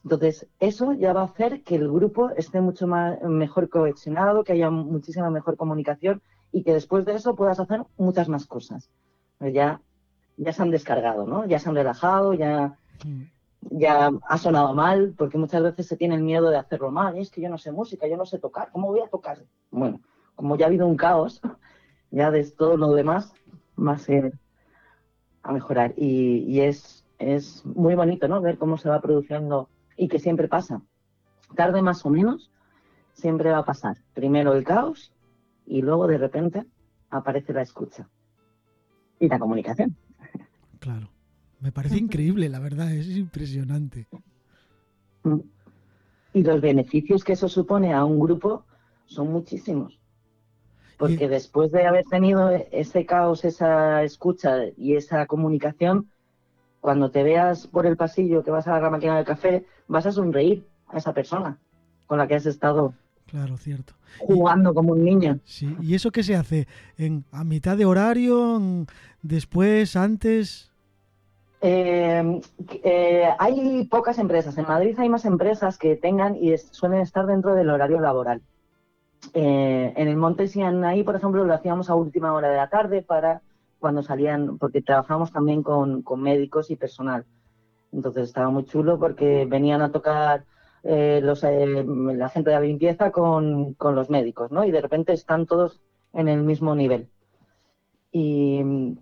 [0.04, 4.54] Entonces, eso ya va a hacer que el grupo esté mucho más, mejor cohesionado, que
[4.54, 8.89] haya muchísima mejor comunicación y que después de eso puedas hacer muchas más cosas.
[9.38, 9.82] Pues ya,
[10.36, 11.45] ya se han descargado, ¿no?
[11.45, 13.22] Ya se han relajado, ya, mm.
[13.78, 17.18] ya ha sonado mal, porque muchas veces se tiene el miedo de hacerlo mal.
[17.18, 19.39] Es que yo no sé música, yo no sé tocar, ¿cómo voy a tocar?
[19.72, 20.01] Bueno,
[20.36, 21.41] como ya ha habido un caos,
[22.12, 23.34] ya de todo lo demás
[23.80, 24.34] va a ser
[25.43, 25.93] a mejorar.
[25.95, 28.41] Y, y es, es muy bonito, ¿no?
[28.41, 30.82] Ver cómo se va produciendo y que siempre pasa.
[31.56, 32.52] Tarde más o menos,
[33.14, 33.98] siempre va a pasar.
[34.14, 35.12] Primero el caos
[35.66, 36.66] y luego de repente
[37.10, 38.10] aparece la escucha
[39.20, 39.96] y la comunicación.
[40.80, 41.10] Claro,
[41.60, 44.08] me parece increíble, la verdad, es impresionante.
[46.34, 48.66] Y los beneficios que eso supone a un grupo
[49.06, 50.00] son muchísimos.
[50.98, 56.10] Porque después de haber tenido ese caos, esa escucha y esa comunicación,
[56.84, 60.12] cuando te veas por el pasillo que vas a la máquina del café, vas a
[60.12, 61.58] sonreír a esa persona
[62.08, 62.94] con la que has estado
[63.26, 63.94] Claro, cierto.
[64.20, 65.40] Jugando como un niño.
[65.46, 66.68] Sí, ¿y eso qué se hace?
[66.98, 68.62] ¿En, ¿A mitad de horario?
[69.22, 69.96] ¿Después?
[69.96, 70.72] ¿Antes?
[71.62, 72.42] Eh,
[72.84, 74.58] eh, hay pocas empresas.
[74.58, 78.42] En Madrid hay más empresas que tengan y suelen estar dentro del horario laboral.
[79.34, 83.02] Eh, en el Monte Sianaí, por ejemplo, lo hacíamos a última hora de la tarde
[83.02, 83.42] para
[83.84, 87.26] cuando salían, porque trabajamos también con, con médicos y personal.
[87.92, 90.46] Entonces estaba muy chulo porque venían a tocar
[90.84, 91.84] eh, los, eh,
[92.16, 94.64] la gente de la limpieza con, los médicos, ¿no?
[94.64, 95.82] Y de repente están todos
[96.14, 97.10] en el mismo nivel.
[98.14, 98.96] Y,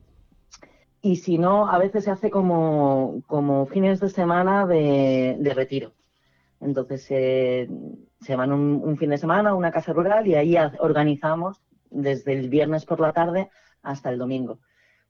[1.04, 5.94] y si no, a veces se hace como, como fines de semana de, retiro.
[6.60, 11.62] Entonces se van un, fin de semana a una casa rural y ahí organizamos
[11.92, 13.52] desde el viernes por la tarde
[13.84, 14.58] hasta el domingo.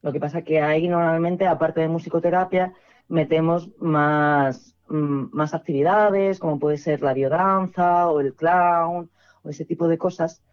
[0.02, 2.74] Lo que pasa que ahí normalmente, aparte de musicoterapia,
[3.08, 9.10] metemos más Mm, más actividades, como puede ser la biodanza o el clown
[9.42, 10.44] o ese tipo de cosas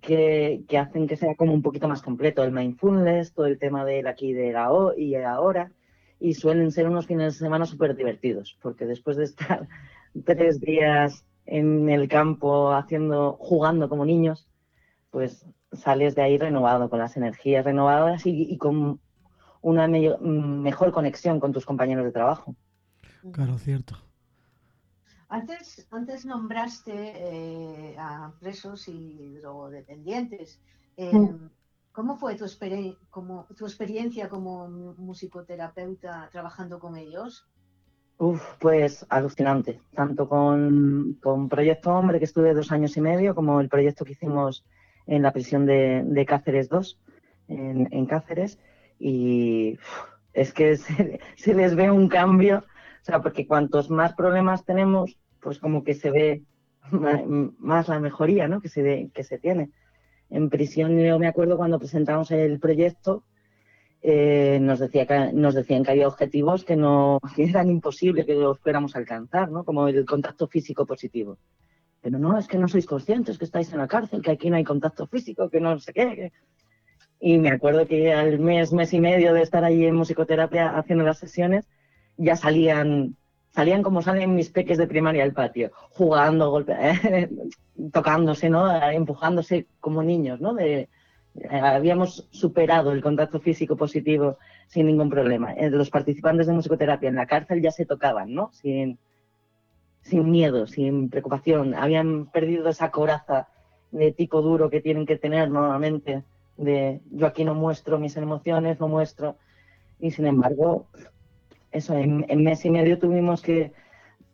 [0.00, 2.44] que, hacen que sea como un poquito más completo.
[2.44, 5.72] El mindfulness, todo el tema del aquí de la y ahora.
[6.20, 9.66] Y suelen ser unos fines de semana súper divertidos, porque después de estar
[10.24, 14.48] tres días en el campo haciendo, jugando como niños,
[15.10, 19.00] pues sales de ahí renovado, con las energías renovadas y, y con
[19.62, 22.56] una mejor conexión con tus compañeros de trabajo.
[23.32, 23.96] Claro, cierto.
[25.28, 30.60] Antes, antes nombraste eh, a presos y drogodependientes.
[30.96, 31.12] Eh,
[31.92, 32.46] ¿Cómo fue tu,
[33.10, 37.46] como, tu experiencia como musicoterapeuta trabajando con ellos?
[38.18, 43.60] Uf, pues alucinante, tanto con, con, Proyecto Hombre, que estuve dos años y medio, como
[43.60, 44.64] el proyecto que hicimos
[45.10, 46.98] en la prisión de, Cáceres 2,
[47.48, 48.60] en, Cáceres,
[48.98, 49.76] y
[50.32, 50.76] es que
[51.36, 55.94] se, les ve un cambio, o sea, porque cuantos más problemas tenemos, pues como que
[55.94, 56.42] se ve
[56.92, 58.60] más, la mejoría, ¿no?
[58.60, 59.70] Que se, que se tiene.
[60.30, 63.24] En prisión yo me acuerdo cuando presentamos el proyecto,
[64.02, 68.60] eh, nos, decía que, nos decían que había objetivos que no eran imposibles que los
[68.60, 69.64] fuéramos a alcanzar, ¿no?
[69.64, 71.36] como el contacto físico positivo.
[72.02, 74.56] Pero no, es que no sois conscientes que estáis en la cárcel, que aquí no
[74.56, 76.32] hay contacto físico, que no sé qué.
[77.20, 81.04] Y me acuerdo que al mes, mes y medio de estar allí en musicoterapia haciendo
[81.04, 81.68] las sesiones,
[82.16, 83.16] ya salían,
[83.50, 86.74] salían como salen mis peques de primaria al patio, jugando, golpe,
[87.92, 88.74] tocándose, ¿no?
[88.90, 90.54] empujándose como niños, ¿no?
[90.54, 90.88] De,
[91.50, 95.52] habíamos superado el contacto físico positivo sin ningún problema.
[95.52, 98.50] Eh, los participantes de musicoterapia en la cárcel ya se tocaban, ¿no?
[98.52, 98.98] Sin,
[100.02, 101.74] sin miedo, sin preocupación.
[101.74, 103.48] Habían perdido esa coraza
[103.90, 106.22] de tipo duro que tienen que tener normalmente,
[106.56, 109.36] de yo aquí no muestro mis emociones, no muestro.
[109.98, 110.86] Y sin embargo,
[111.72, 113.72] eso, en, mes y medio tuvimos que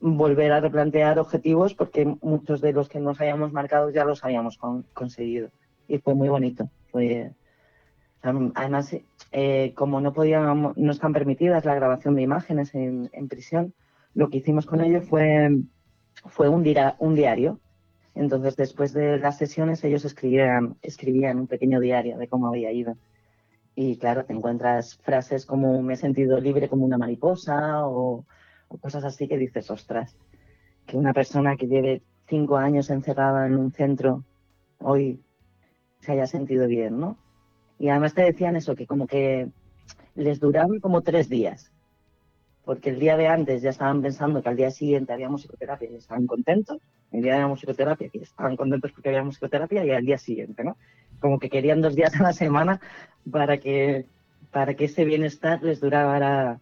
[0.00, 4.58] volver a replantear objetivos porque muchos de los que nos habíamos marcado ya los habíamos
[4.92, 5.50] conseguido.
[5.88, 6.68] Y fue muy bonito
[8.54, 8.96] además,
[9.32, 13.74] eh, como no podíamos, no están permitidas la grabación de imágenes en, prisión,
[14.16, 15.50] lo que hicimos con ellos fue,
[16.24, 16.64] fue un,
[16.98, 17.60] un diario.
[18.14, 22.96] Entonces, después de las sesiones, ellos escribían, escribían un pequeño diario de cómo había ido.
[23.74, 28.24] Y claro, te encuentras frases como me he sentido libre como una mariposa o,
[28.80, 30.16] cosas así que dices, ostras,
[30.86, 34.24] que una persona que lleve cinco años encerrada en un centro
[34.78, 35.20] hoy
[36.00, 37.18] se haya sentido bien, ¿no?
[37.78, 39.50] Y además te decían eso, que como que
[40.14, 41.70] les duraban como tres días,
[42.66, 45.94] porque el día de antes ya estaban pensando que al día siguiente había musicoterapia y
[45.94, 46.78] estaban contentos,
[47.12, 50.64] el día de la musicoterapia que estaban contentos porque había musicoterapia y al día siguiente,
[50.64, 50.76] ¿no?
[51.20, 52.80] Como que querían dos días a la semana
[53.30, 54.06] para que,
[54.50, 56.58] para que ese bienestar les durara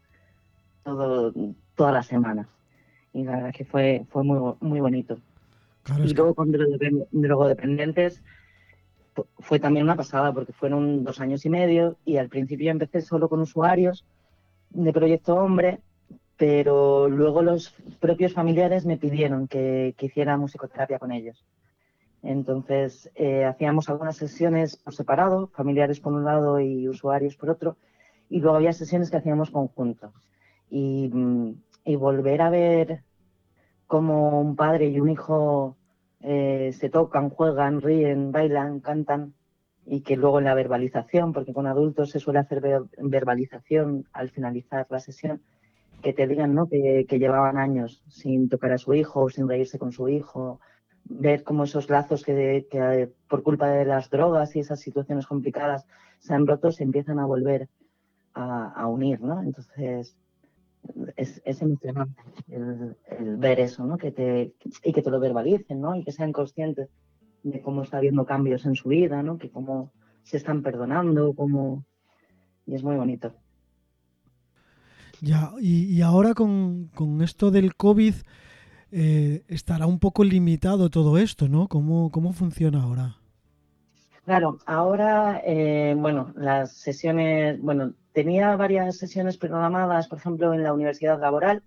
[0.82, 1.32] todo,
[1.74, 2.50] toda la semana.
[3.14, 5.16] Y la verdad que fue, fue muy, muy bonito.
[6.04, 6.52] y luego con
[7.12, 8.22] drogodependientes,
[9.38, 13.30] fue también una pasada porque fueron dos años y medio y al principio empecé solo
[13.30, 14.04] con usuarios
[14.68, 15.80] de Proyecto Hombre,
[16.36, 17.70] pero luego los
[18.00, 21.44] propios familiares me pidieron que, hiciera musicoterapia con ellos.
[22.22, 27.76] Entonces eh, hacíamos algunas sesiones por separado, familiares por un lado y usuarios por otro,
[28.28, 30.12] y luego había sesiones que hacíamos conjuntos.
[30.70, 31.10] Y,
[31.84, 33.02] y volver a ver
[33.86, 35.76] cómo un padre y un hijo
[36.20, 39.34] eh, se tocan, juegan, ríen, bailan, cantan
[39.86, 42.62] y que luego en la verbalización, porque con adultos se suele hacer
[42.96, 45.42] verbalización al finalizar la sesión,
[46.04, 46.68] que te digan ¿no?
[46.68, 50.60] que, llevaban años sin tocar a su hijo, sin reírse con su hijo,
[51.04, 55.86] ver cómo esos lazos que, por culpa de las drogas y esas situaciones complicadas
[56.18, 57.68] se han roto, se empiezan a volver
[58.34, 59.42] a, unir, ¿no?
[59.42, 60.16] Entonces,
[61.16, 62.96] es, es emocionante el,
[63.38, 63.96] ver eso, ¿no?
[63.96, 65.96] Que te, y que te lo verbalicen, ¿no?
[65.96, 66.90] Y que sean conscientes
[67.44, 69.38] de cómo está habiendo cambios en su vida, ¿no?
[69.38, 69.92] Que cómo
[70.22, 71.84] se están perdonando, cómo...
[72.66, 73.34] Y es muy bonito.
[75.20, 76.90] Ya, y, ahora con,
[77.22, 78.14] esto del COVID
[78.92, 81.68] eh, estará un poco limitado todo esto, ¿no?
[81.68, 83.16] ¿Cómo, cómo funciona ahora?
[84.24, 90.72] Claro, ahora, eh, bueno, las sesiones, bueno, tenía varias sesiones programadas, por ejemplo, en la
[90.72, 91.62] Universidad Laboral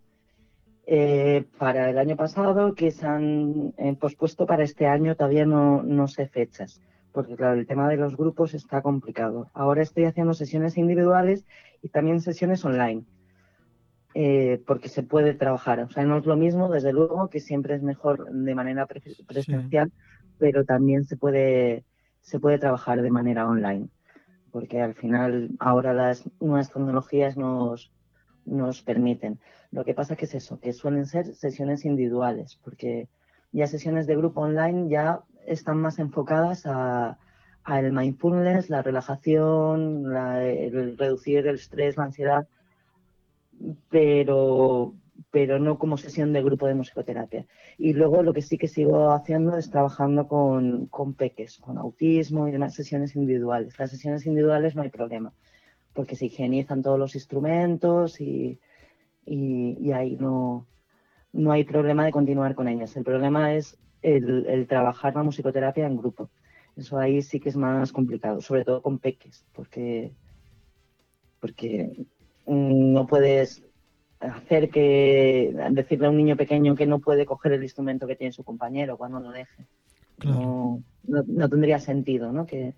[0.88, 5.84] eh, para el año pasado que se han eh, pospuesto para este año, todavía no,
[5.84, 6.82] no sé fechas,
[7.12, 9.52] porque claro, el tema de los grupos está complicado.
[9.54, 11.46] Ahora estoy haciendo sesiones individuales
[11.84, 13.04] y también sesiones online.
[14.66, 15.80] Porque se puede trabajar.
[15.82, 19.92] O sea, no es lo mismo, desde luego, que siempre es mejor de manera presencial,
[20.40, 21.84] pero también se puede
[22.28, 23.88] se puede trabajar de manera online,
[24.52, 27.90] porque al final ahora las nuevas tecnologías nos,
[28.44, 29.40] nos permiten.
[29.72, 33.08] Lo que pasa que es eso, que suelen ser sesiones individuales, porque
[33.54, 37.18] ya sesiones de grupo online ya están más enfocadas a,
[37.66, 42.46] el mindfulness, la relajación, el reducir el estrés, la ansiedad,
[43.90, 44.94] pero
[45.32, 47.46] pero no como sesión de grupo de musicoterapia.
[47.78, 52.48] Y luego lo que sí que sigo haciendo es trabajando con, con peques, con autismo
[52.48, 53.78] y demás sesiones individuales.
[53.78, 55.34] Las sesiones individuales no hay problema,
[55.94, 58.60] porque se higienizan todos los instrumentos y,
[59.26, 60.66] y, ahí no,
[61.34, 62.96] no hay problema de continuar con ellas.
[62.96, 66.30] El problema es el, el, trabajar la musicoterapia en grupo.
[66.76, 70.14] Eso ahí sí que es más complicado, sobre todo con peques, porque,
[71.40, 72.06] porque
[72.48, 73.64] no puedes
[74.20, 78.32] hacer que decirle a un niño pequeño que no puede coger el instrumento que tiene
[78.32, 79.66] su compañero cuando lo deje.
[80.26, 82.46] No, no, tendría sentido, ¿no?
[82.48, 82.74] Que,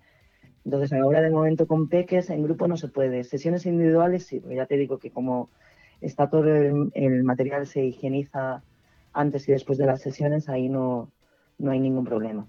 [0.64, 3.24] entonces, ahora de momento con peques en grupo no se puede.
[3.24, 5.48] Sesiones individuales sí, ya te digo que como
[6.00, 8.62] está todo el, material se higieniza
[9.12, 11.10] antes y después de las sesiones, ahí no,
[11.58, 12.46] no hay ningún problema.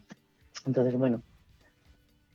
[0.66, 1.24] Entonces, bueno,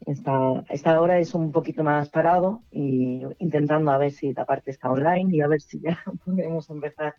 [0.06, 4.70] esta, esta hora es un poquito más parado y intentando a ver si la parte
[4.70, 7.14] está online y a ver si ya podemos empezar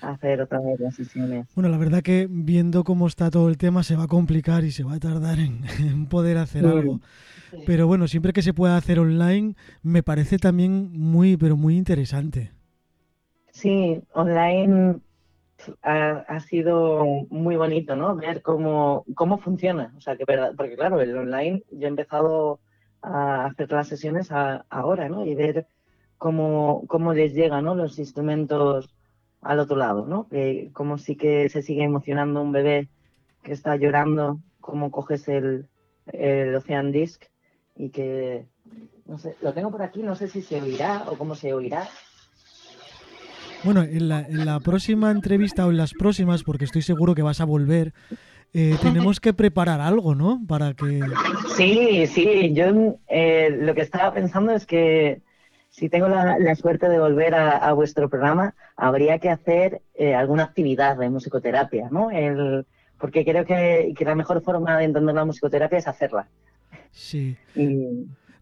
[0.00, 1.46] a hacer otra vez las sesiones.
[1.54, 4.70] Bueno, la verdad que viendo cómo está todo el tema se va a complicar y
[4.70, 7.00] se va a tardar en, poder hacer algo.
[7.66, 12.52] Pero bueno, siempre que se pueda hacer online me parece también muy, pero muy interesante.
[13.50, 15.00] Sí, online
[15.82, 18.14] ha, sido muy bonito, ¿no?
[18.16, 19.92] Ver cómo, cómo funciona.
[19.96, 22.60] O sea, que verdad, porque claro, el online yo he empezado
[23.02, 25.24] a hacer las sesiones ahora, ¿no?
[25.24, 25.66] Y ver
[26.18, 27.74] cómo, cómo les llegan ¿no?
[27.74, 28.94] los instrumentos
[29.40, 30.28] al otro lado, ¿no?
[30.28, 32.88] Que como sí que se sigue emocionando un bebé
[33.42, 35.66] que está llorando, cómo coges el,
[36.12, 37.24] el Ocean Disc
[37.74, 38.46] y que,
[39.06, 41.88] no sé, lo tengo por aquí, no sé si se oirá o cómo se oirá,
[43.64, 47.22] bueno, en la, en la próxima entrevista o en las próximas, porque estoy seguro que
[47.22, 47.92] vas a volver,
[48.52, 50.42] eh, tenemos que preparar algo, ¿no?
[50.48, 51.00] Para que...
[51.56, 55.22] Sí, sí, yo eh, lo que estaba pensando es que
[55.68, 60.96] si tengo la, suerte de volver a, vuestro programa, habría que hacer eh, alguna actividad
[60.96, 62.10] de musicoterapia, ¿no?
[62.10, 62.66] El,
[62.98, 66.28] porque creo que, que, la mejor forma de entender la musicoterapia es hacerla.
[66.90, 67.36] Sí.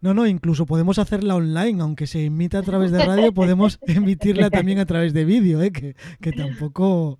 [0.01, 4.49] No, no, incluso podemos hacerla online, aunque se emita a través de radio, podemos emitirla
[4.49, 5.71] también a través de vídeo, ¿eh?
[5.71, 7.19] que, tampoco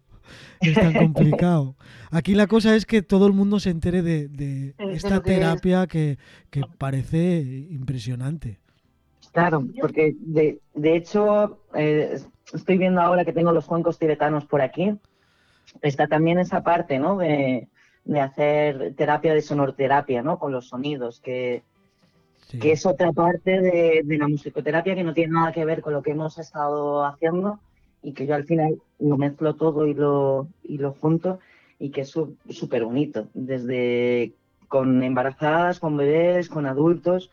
[0.61, 1.75] es tan complicado.
[2.11, 6.17] Aquí la cosa es que todo el mundo se entere de, esta terapia que,
[6.77, 8.59] parece impresionante.
[9.33, 12.17] Claro, porque de, hecho eh,
[12.53, 14.97] estoy viendo ahora que tengo los cuencos tibetanos por aquí.
[15.81, 17.17] Está también esa parte, ¿no?
[17.17, 17.67] De,
[18.05, 20.39] de hacer terapia de sonorterapia, ¿no?
[20.39, 21.61] Con los sonidos, que,
[22.57, 26.01] que es otra parte de, la musicoterapia que no tiene nada que ver con lo
[26.01, 27.59] que hemos estado haciendo
[28.01, 31.39] y que yo al final lo mezclo todo y lo, y lo junto
[31.77, 34.33] y que es súper bonito, desde
[34.67, 37.31] con embarazadas, con bebés, con adultos,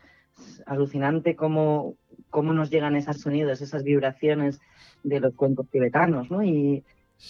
[0.65, 1.95] alucinante cómo,
[2.29, 4.59] cómo nos llegan esos sonidos, esas vibraciones
[5.03, 6.43] de los cuencos tibetanos, ¿no?
[6.43, 6.83] Y,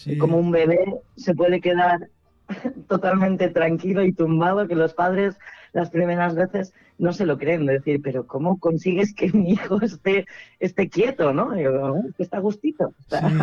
[0.05, 0.79] y como un bebé
[1.15, 2.09] se puede quedar
[2.87, 5.37] totalmente tranquilo y tumbado, que los padres
[5.73, 10.25] las primeras veces no se lo creen, decir, pero ¿cómo consigues que mi hijo esté,
[10.59, 11.51] esté quieto, no?
[11.51, 12.93] que está gustito.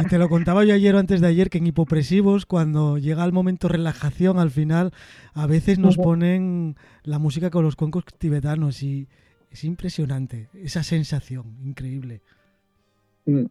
[0.08, 3.32] te lo contaba yo ayer o antes de ayer, que en hipopresivos, cuando llega el
[3.32, 4.92] momento de relajación, al final,
[5.34, 9.08] a veces nos ponen la música con los cuencos tibetanos y
[9.50, 12.22] es impresionante, esa sensación, increíble.
[13.26, 13.44] Mm.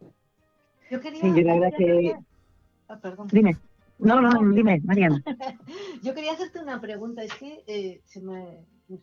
[0.90, 1.20] Yo quería...
[1.20, 2.14] Sí, yo la verdad que...
[2.88, 3.28] Ah, perdón.
[3.32, 3.56] Dime.
[3.98, 5.22] No, no, dime, Mariana.
[6.02, 7.22] Yo quería hacerte una pregunta.
[7.22, 8.00] Es que eh,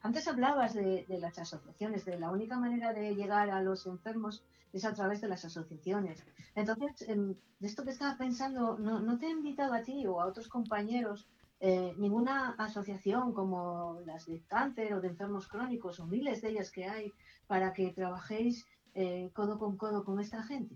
[0.02, 4.86] antes hablabas de, las asociaciones, de la única manera de llegar a los enfermos es
[4.86, 6.24] a través de las asociaciones.
[6.56, 10.26] Entonces, em, de esto que estaba pensando, ¿no, te he invitado a ti o a
[10.26, 11.28] otros compañeros
[11.60, 16.72] eh, ninguna asociación como las de cáncer o de enfermos crónicos o miles de ellas
[16.72, 17.14] que hay
[17.46, 20.76] para que trabajéis eh, codo con codo con esta gente?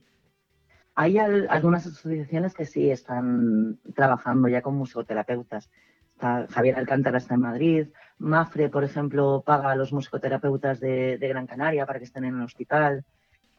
[0.95, 5.69] Hay algunas asociaciones que sí están trabajando ya con musicoterapeutas.
[6.17, 7.87] Javier Alcántara está en Madrid,
[8.17, 12.43] Mafre, por ejemplo, paga a los musicoterapeutas de, Gran Canaria para que estén en el
[12.43, 13.03] hospital.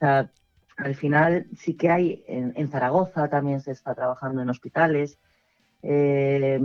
[0.01, 5.19] al final sí que hay, en, Zaragoza también se está trabajando en hospitales.
[5.83, 6.61] Eh,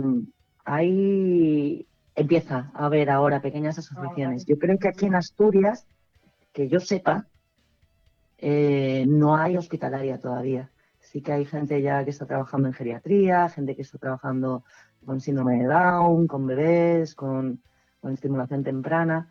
[0.64, 4.46] hay, empieza a haber ahora pequeñas asociaciones.
[4.46, 5.86] Yo creo que aquí en Asturias,
[6.52, 7.26] que yo sepa,
[8.38, 10.70] eh, no hay hospitalaria todavía.
[11.00, 14.64] Sí que hay gente ya que está trabajando en geriatría, gente que está trabajando
[15.04, 17.60] con síndrome de Down, con bebés, con,
[18.10, 19.30] estimulación temprana,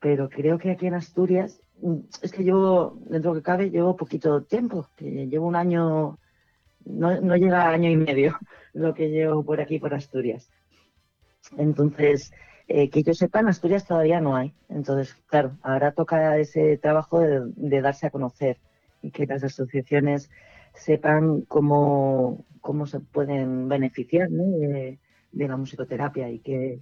[0.00, 3.70] pero creo que aquí en Asturias, mm, es que yo, dentro de lo que cabe,
[3.70, 6.18] llevo poquito tiempo, que llevo un año,
[6.84, 8.38] no, no llega a año y medio
[8.72, 10.50] lo que llevo por aquí, por Asturias.
[11.56, 12.32] Entonces,
[12.68, 14.52] eh, que yo sepa, en Asturias todavía no hay.
[14.68, 18.58] Entonces, claro, ahora toca ese trabajo de, darse a conocer
[19.02, 20.30] y que las asociaciones
[20.74, 24.98] sepan cómo, cómo se pueden beneficiar de,
[25.32, 26.80] la musicoterapia y que...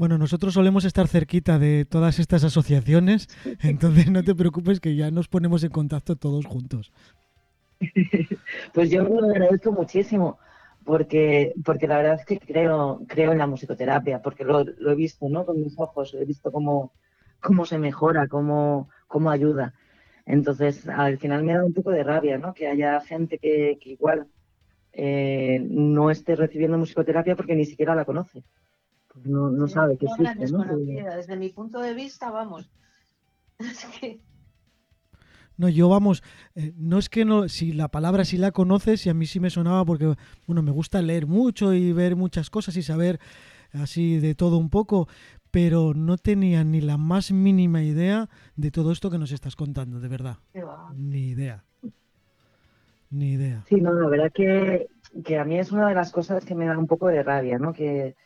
[0.00, 3.28] Bueno, nosotros solemos estar cerquita de todas estas asociaciones,
[3.62, 6.90] entonces no te preocupes que ya nos ponemos en contacto todos juntos.
[8.72, 10.38] pues yo lo agradezco muchísimo
[10.86, 15.28] porque, porque la verdad es que creo, creo en la musicoterapia, porque lo, he visto
[15.28, 15.44] ¿no?
[15.44, 16.94] con mis ojos, he visto cómo,
[17.38, 19.74] cómo se mejora, cómo, cómo ayuda.
[20.24, 22.54] Entonces, al final me da un poco de rabia, ¿no?
[22.54, 24.28] Que haya gente que, igual
[24.94, 28.44] eh, no esté recibiendo musicoterapia porque ni siquiera la conoce.
[29.24, 30.64] No, no sabe que existe, ¿no?
[30.64, 32.70] Desde mi punto de vista, vamos.
[35.56, 36.22] No, yo vamos,
[36.54, 39.40] eh, no es que no, si la palabra sí la conoces, y a mí sí
[39.40, 40.14] me sonaba porque,
[40.46, 43.20] bueno, me gusta leer mucho y ver muchas cosas y saber
[43.74, 45.06] así de todo un poco,
[45.50, 50.00] pero no tenía ni la más mínima idea de todo esto que nos estás contando,
[50.00, 50.38] de verdad.
[50.94, 51.62] Ni idea.
[53.10, 53.62] Ni idea.
[53.68, 54.88] Sí, no, la verdad que,
[55.22, 57.58] que, a mí es una de las cosas que me da un poco de rabia,
[57.58, 57.74] ¿no?
[57.74, 58.16] Que,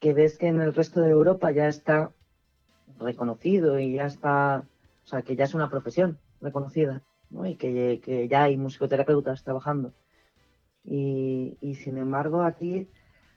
[0.00, 2.12] que ves que en el resto de Europa ya está
[2.98, 4.64] reconocido y ya está,
[5.04, 7.46] o sea, que ya es una profesión reconocida ¿no?
[7.46, 9.92] y que, ya hay musicoterapeutas trabajando.
[10.84, 12.88] Y, sin embargo aquí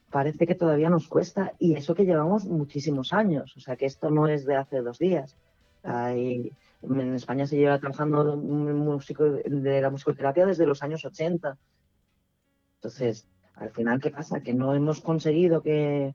[0.09, 4.09] parece que todavía nos cuesta y eso que llevamos muchísimos años, o sea que esto
[4.09, 5.37] no es de hace dos días.
[5.83, 6.51] Hay,
[6.83, 11.57] en España se lleva trabajando músico, de la musicoterapia desde los años 80.
[12.75, 14.41] Entonces, al final, ¿qué pasa?
[14.41, 16.13] Que no hemos conseguido que,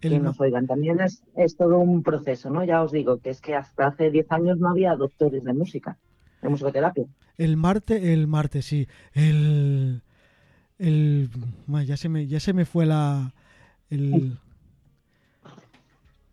[0.00, 0.66] que nos oigan.
[0.66, 2.64] También es, es, todo un proceso, ¿no?
[2.64, 5.98] Ya os digo que es que hasta hace 10 años no había doctores de música
[6.42, 7.04] de musicoterapia.
[7.36, 8.86] El martes, el martes, sí.
[9.12, 10.02] El,
[10.78, 11.30] el
[11.86, 13.34] ya se me, ya se me fue la,
[13.90, 14.38] el,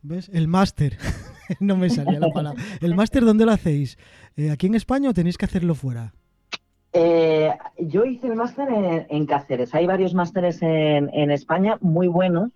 [0.01, 0.29] ¿ves?
[0.33, 0.97] El máster.
[1.59, 2.61] no me salía la palabra.
[2.81, 3.97] ¿El máster dónde lo hacéis?
[4.37, 6.13] Eh, ¿Aquí en España o tenéis que hacerlo fuera?
[6.93, 8.67] Eh, yo hice el máster
[9.09, 9.75] en, Cáceres.
[9.75, 12.51] Hay varios másteres en, en España muy buenos.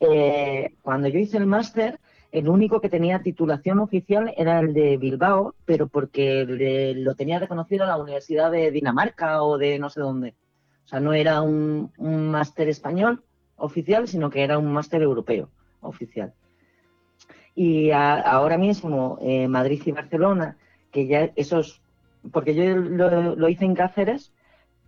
[0.00, 1.98] Eh, cuando yo hice el máster,
[2.30, 6.44] el único que tenía titulación oficial era el de Bilbao, pero porque
[6.96, 10.34] lo tenía reconocido la Universidad de Dinamarca o de no sé dónde.
[10.84, 13.22] O sea, no era un, máster español
[13.56, 15.48] oficial, sino que era un máster europeo
[15.80, 16.32] oficial.
[17.54, 20.56] Y ahora mismo eh, Madrid y Barcelona,
[20.92, 21.82] que ya esos,
[22.30, 24.32] porque yo lo, lo hice en Cáceres,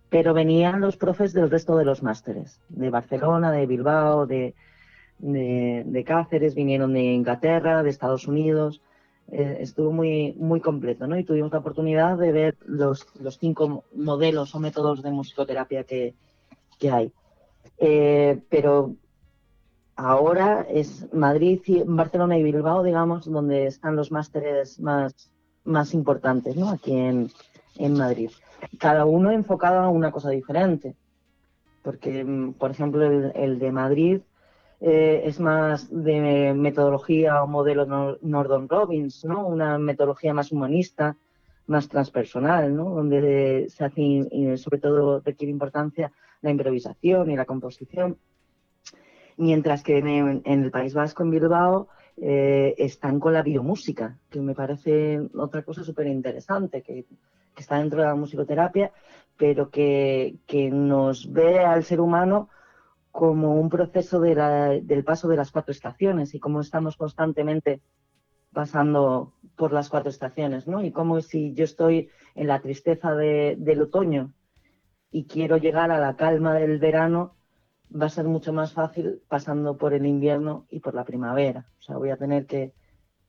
[0.09, 4.53] pero venían los profes del resto de los másteres, de Barcelona, de Bilbao, de,
[5.21, 8.81] de, Cáceres, vinieron de Inglaterra, de Estados Unidos.
[9.31, 11.17] Eh, estuvo muy, muy completo, ¿no?
[11.17, 16.15] Y tuvimos la oportunidad de ver los, los cinco modelos o métodos de musicoterapia que,
[16.91, 17.13] hay.
[17.77, 18.95] Eh, pero
[19.95, 25.31] ahora es Madrid, Barcelona y Bilbao, digamos, donde están los másteres más,
[25.63, 26.69] más importantes, ¿no?
[26.69, 27.31] Aquí en,
[27.93, 28.31] Madrid.
[28.77, 30.95] Cada uno enfocado a una cosa diferente.
[31.83, 34.21] Porque, mm, por ejemplo, el de Madrid
[34.83, 37.85] eh, es más de metodología o modelo
[38.21, 39.45] Nordon Robbins, ¿no?
[39.47, 41.15] Una metodología más humanista,
[41.67, 42.89] más transpersonal, ¿no?
[42.89, 46.11] Donde se hace, y sobre todo requiere importancia
[46.41, 48.17] la improvisación y la composición.
[49.37, 54.55] Mientras que en, el País Vasco, en Bilbao, eh, están con la biomúsica, que me
[54.55, 57.05] parece otra cosa súper interesante, que,
[57.55, 58.91] está dentro de la musicoterapia,
[59.37, 62.49] pero que, que nos ve al ser humano
[63.11, 67.81] como un proceso del paso de las cuatro estaciones y cómo estamos constantemente
[68.53, 70.83] pasando por las cuatro estaciones, ¿no?
[70.83, 74.33] Y como si yo estoy en la tristeza del otoño
[75.11, 77.35] y quiero llegar a la calma del verano,
[77.93, 81.67] va a ser mucho más fácil pasando por el invierno y por la primavera.
[81.79, 82.73] O sea, voy a tener que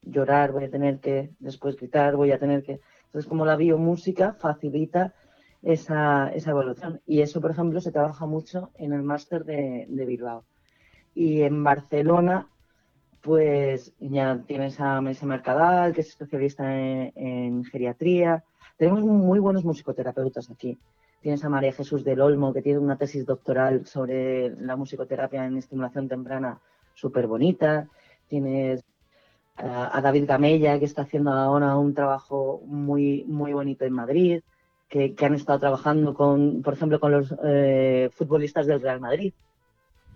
[0.02, 2.80] llorar, voy a tener que después gritar, voy a tener que...
[3.06, 5.14] Entonces, como la biomúsica facilita
[5.62, 7.00] esa, esa evolución.
[7.06, 10.44] Y eso, por ejemplo, se trabaja mucho en el máster de, Bilbao.
[11.14, 12.48] Y en Barcelona,
[13.20, 18.44] pues ya tienes a Mesa Mercadal, que es especialista en, geriatría.
[18.76, 20.78] Tenemos muy buenos musicoterapeutas aquí.
[21.20, 25.56] Tienes a María Jesús del Olmo, que tiene una tesis doctoral sobre la musicoterapia en
[25.56, 26.58] estimulación temprana
[26.94, 27.88] súper bonita.
[28.26, 28.82] Tienes
[29.56, 34.42] a, David Gamella, que está haciendo ahora un trabajo muy, muy bonito en Madrid
[34.92, 39.32] que, han estado trabajando con, por ejemplo, con los eh, futbolistas del Real Madrid.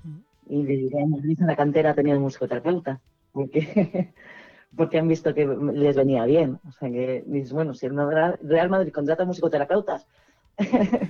[0.05, 0.18] Mm.
[0.51, 3.01] Y en la cantera tenían musicoterapeuta,
[3.33, 4.12] porque,
[4.77, 6.61] porque han visto que les venía bien.
[6.68, 10.07] O sea que dices, bueno, si el Real Madrid contrata musicoterapeutas,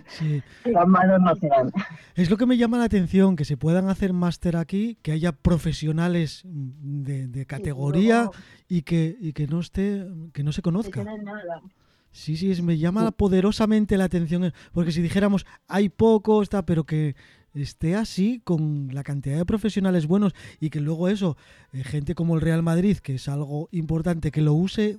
[0.09, 0.43] Sí.
[0.64, 1.71] Las manos no serán.
[2.17, 5.31] Es lo que me llama la atención, que se puedan hacer máster aquí, que haya
[5.31, 8.29] profesionales de, categoría
[8.69, 11.05] y, que, y que no esté, que no se conozca.
[12.17, 16.85] Sí, sí, es, me llama poderosamente la atención, porque si dijéramos hay poco, está, pero
[16.85, 17.14] que
[17.53, 21.37] esté así con la cantidad de profesionales buenos y que luego eso,
[21.75, 24.99] eh, gente como el Real Madrid, que es algo importante, que lo use.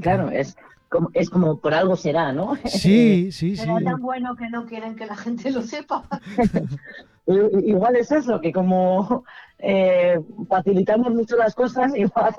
[0.00, 0.56] claro, es
[0.88, 2.56] como, es como por algo será, ¿no?
[2.64, 3.56] Sí, sí, sí.
[3.58, 6.02] Será tan bueno que no quieren que la gente lo sepa.
[7.26, 9.24] igual es eso, que como
[9.58, 12.34] eh, facilitamos mucho las cosas, igual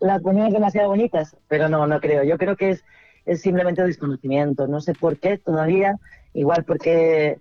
[0.00, 1.36] las ponemos demasiado bonitas.
[1.48, 2.24] Pero no, no creo.
[2.24, 2.84] Yo creo que es,
[3.26, 4.66] es simplemente desconocimiento.
[4.66, 5.96] No sé por qué todavía.
[6.32, 7.38] Igual porque,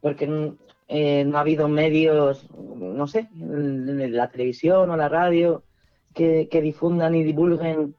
[0.00, 0.52] porque
[0.88, 5.62] eh, no ha habido medios, no sé, la televisión o la radio
[6.12, 7.94] que, que difundan y divulguen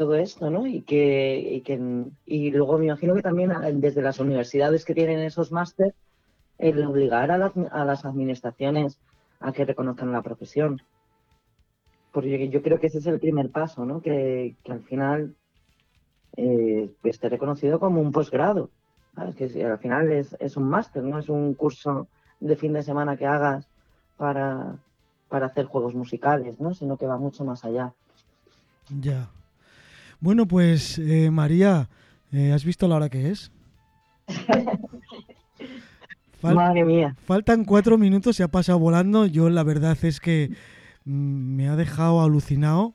[0.00, 0.66] todo esto, ¿no?
[0.66, 1.78] Y que, y que
[2.24, 5.94] y luego me imagino que también desde las universidades que tienen esos máster,
[6.60, 8.98] el obligar a las, a las administraciones
[9.40, 10.82] a que reconozcan la profesión.
[12.12, 14.00] Porque yo creo que ese es el primer paso, ¿no?
[14.00, 15.34] Que, al final
[16.36, 18.70] eh, esté reconocido como un posgrado.
[19.36, 22.08] Que al final es, es un máster, no es un curso
[22.38, 23.66] de fin de semana que hagas
[24.16, 24.76] para,
[25.28, 26.74] para hacer juegos musicales, ¿no?
[26.74, 27.92] Sino que va mucho más allá.
[29.00, 29.28] Ya.
[30.20, 31.88] Bueno, pues eh, María,
[32.32, 33.50] eh, ¿has visto la hora que es?
[36.42, 37.16] Madre mía.
[37.24, 39.26] Faltan cuatro minutos, se ha pasado volando.
[39.26, 40.50] Yo la verdad es que
[41.04, 42.94] mm, me ha dejado alucinado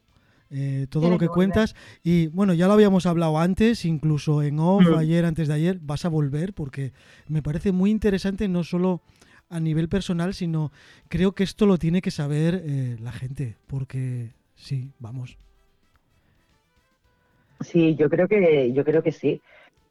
[0.49, 1.75] eh, todo lo que, cuentas.
[2.03, 4.95] Y bueno, ya lo habíamos hablado antes, incluso en off, mm.
[4.95, 5.79] ayer, antes de ayer.
[5.81, 6.93] Vas a volver porque
[7.27, 9.01] me parece muy interesante, no solo
[9.49, 10.71] a nivel personal, sino
[11.07, 12.63] creo que esto lo tiene que saber
[12.99, 13.57] la gente.
[13.67, 15.37] Porque sí, vamos,
[17.61, 19.41] Sí, yo creo que, yo creo que sí,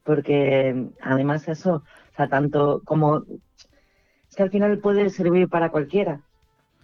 [0.04, 1.82] porque además eso,
[2.16, 3.24] sea, tanto como
[4.28, 6.20] es que al final puede servir para cualquiera,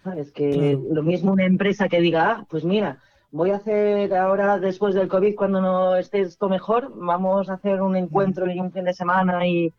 [0.03, 0.31] ¿sabes?
[0.31, 2.99] Que lo mismo una empresa que diga, ah, pues mira,
[3.31, 7.81] voy a hacer ahora después del COVID, cuando no esté esto mejor, vamos a hacer
[7.81, 9.73] un encuentro y un fin de semana y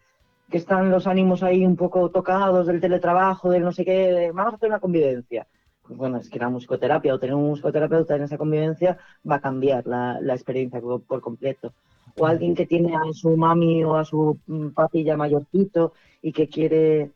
[0.50, 4.52] que están los ánimos ahí un poco tocados del teletrabajo, del no sé qué, vamos
[4.52, 5.46] a hacer una convivencia
[5.88, 8.98] bueno, es que la musicoterapia o tener un musicoterapeuta en esa convivencia
[9.28, 11.72] va a cambiar la, experiencia por, completo.
[12.16, 16.32] O alguien que tiene a su mami o a su mm, papi ya mayorcito y
[16.32, 17.10] que quiere,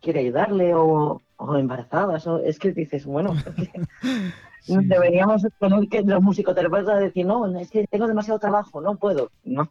[0.00, 2.26] quiere ayudarle o, o embarazadas.
[2.44, 3.34] es que dices, bueno,
[4.66, 9.30] deberíamos tener que los musicoterapeutas decir, no, es que tengo demasiado trabajo, no puedo.
[9.44, 9.70] No,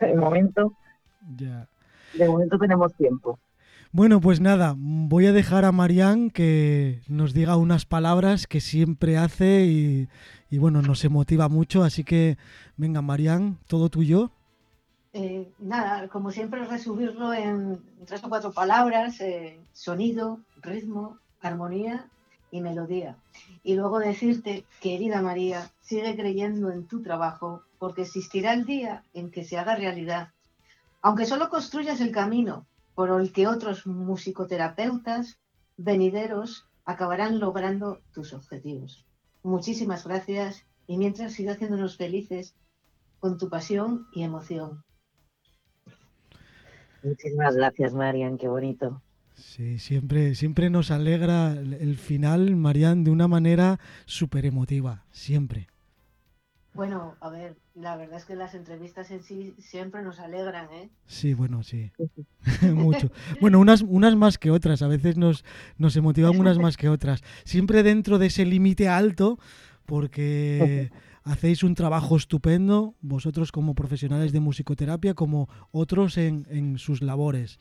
[0.00, 0.72] de momento,
[1.28, 3.38] de momento tenemos tiempo.
[3.92, 9.18] Bueno, pues nada, voy a dejar a Marian que nos diga unas palabras que siempre
[9.18, 9.64] hace
[10.48, 11.82] y, bueno, nos motiva mucho.
[11.82, 12.38] Así que,
[12.76, 14.30] venga, Marian, todo tuyo.
[15.12, 22.06] Eh, nada, como siempre, resumirlo en tres o cuatro palabras: eh, sonido, ritmo, armonía
[22.52, 23.16] y melodía.
[23.64, 29.32] Y luego decirte, querida María, sigue creyendo en tu trabajo, porque existirá el día en
[29.32, 30.28] que se haga realidad.
[31.02, 35.38] Aunque solo construyas el camino, por el que otros musicoterapeutas
[35.76, 39.06] venideros acabarán logrando tus objetivos.
[39.42, 42.54] Muchísimas gracias y mientras siga haciéndonos felices
[43.18, 44.82] con tu pasión y emoción.
[47.02, 49.02] Muchísimas gracias, Marian, qué bonito.
[49.34, 55.68] Sí, siempre, siempre nos alegra el final, Marian, de una manera súper emotiva, siempre.
[56.72, 60.88] Bueno, a ver, la verdad es que las entrevistas en sí siempre nos alegran, ¿eh?
[61.06, 61.90] Sí, bueno, sí.
[62.74, 63.10] Mucho.
[63.40, 64.82] Bueno, unas, unas más que otras.
[64.82, 65.44] A veces nos,
[65.78, 67.22] nos emotivan unas más que otras.
[67.44, 69.38] Siempre dentro de ese límite alto,
[69.84, 70.90] porque
[71.24, 77.58] hacéis un trabajo estupendo, vosotros como profesionales de musicoterapia, como otros en, en sus labores.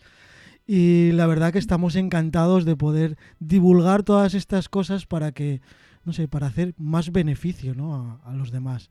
[0.67, 5.61] Y la verdad que estamos encantados de poder divulgar todas estas cosas para que
[6.09, 8.19] no sé, para hacer más beneficio ¿no?
[8.23, 8.89] a, los demás.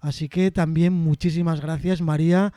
[0.00, 2.52] Así que también muchísimas gracias, María.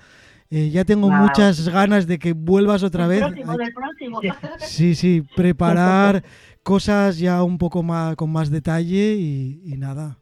[0.49, 3.19] Eh, ya tengo muchas ganas de que vuelvas otra vez.
[3.19, 4.19] Próximo, del próximo.
[4.57, 6.23] Sí, sí, preparar
[6.63, 10.17] cosas ya un poco más con más detalle y, y nada,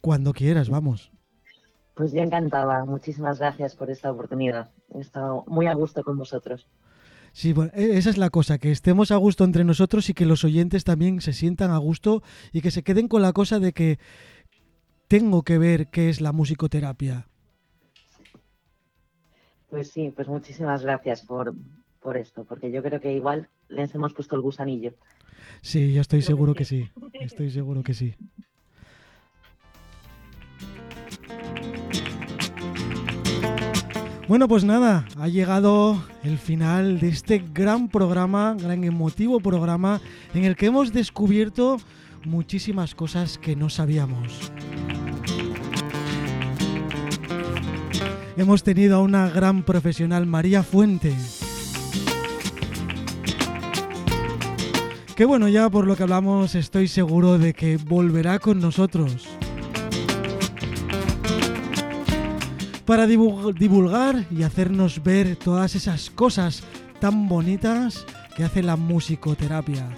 [0.00, 1.10] cuando quieras, vamos.
[1.94, 2.84] Pues ya encantada.
[2.84, 4.70] Muchísimas gracias por esta oportunidad.
[4.94, 6.68] He estado muy a gusto con vosotros.
[7.32, 10.26] Sí, bueno, e-, esa es la cosa, que estemos a gusto entre nosotros y que
[10.26, 12.22] los oyentes también se sientan a gusto
[12.52, 13.98] y que se queden con la cosa de que
[15.08, 17.26] tengo que ver qué es la musicoterapia.
[19.68, 21.54] Pues sí, pues muchísimas gracias por,
[22.00, 24.94] por esto, porque yo creo que igual les hemos puesto el gusanillo.
[25.62, 28.14] Sí, yo estoy seguro que sí, estoy seguro que sí.
[34.30, 40.00] Bueno, pues nada, ha llegado el final de este gran programa, gran emotivo programa,
[40.34, 41.78] en el que hemos descubierto
[42.24, 44.52] muchísimas cosas que no sabíamos.
[48.36, 51.12] Hemos tenido a una gran profesional, María Fuente.
[55.16, 59.26] Que bueno, ya por lo que hablamos estoy seguro de que volverá con nosotros.
[62.90, 66.64] Para divulgar y hacernos ver todas esas cosas
[66.98, 68.04] tan bonitas
[68.36, 69.88] que hace la musicoterapia.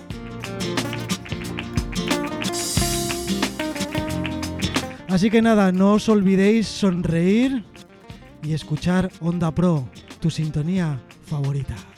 [5.08, 7.64] Así que nada, no os olvidéis sonreír
[8.42, 9.88] y escuchar Onda Pro,
[10.20, 11.91] tu sintonía favorita.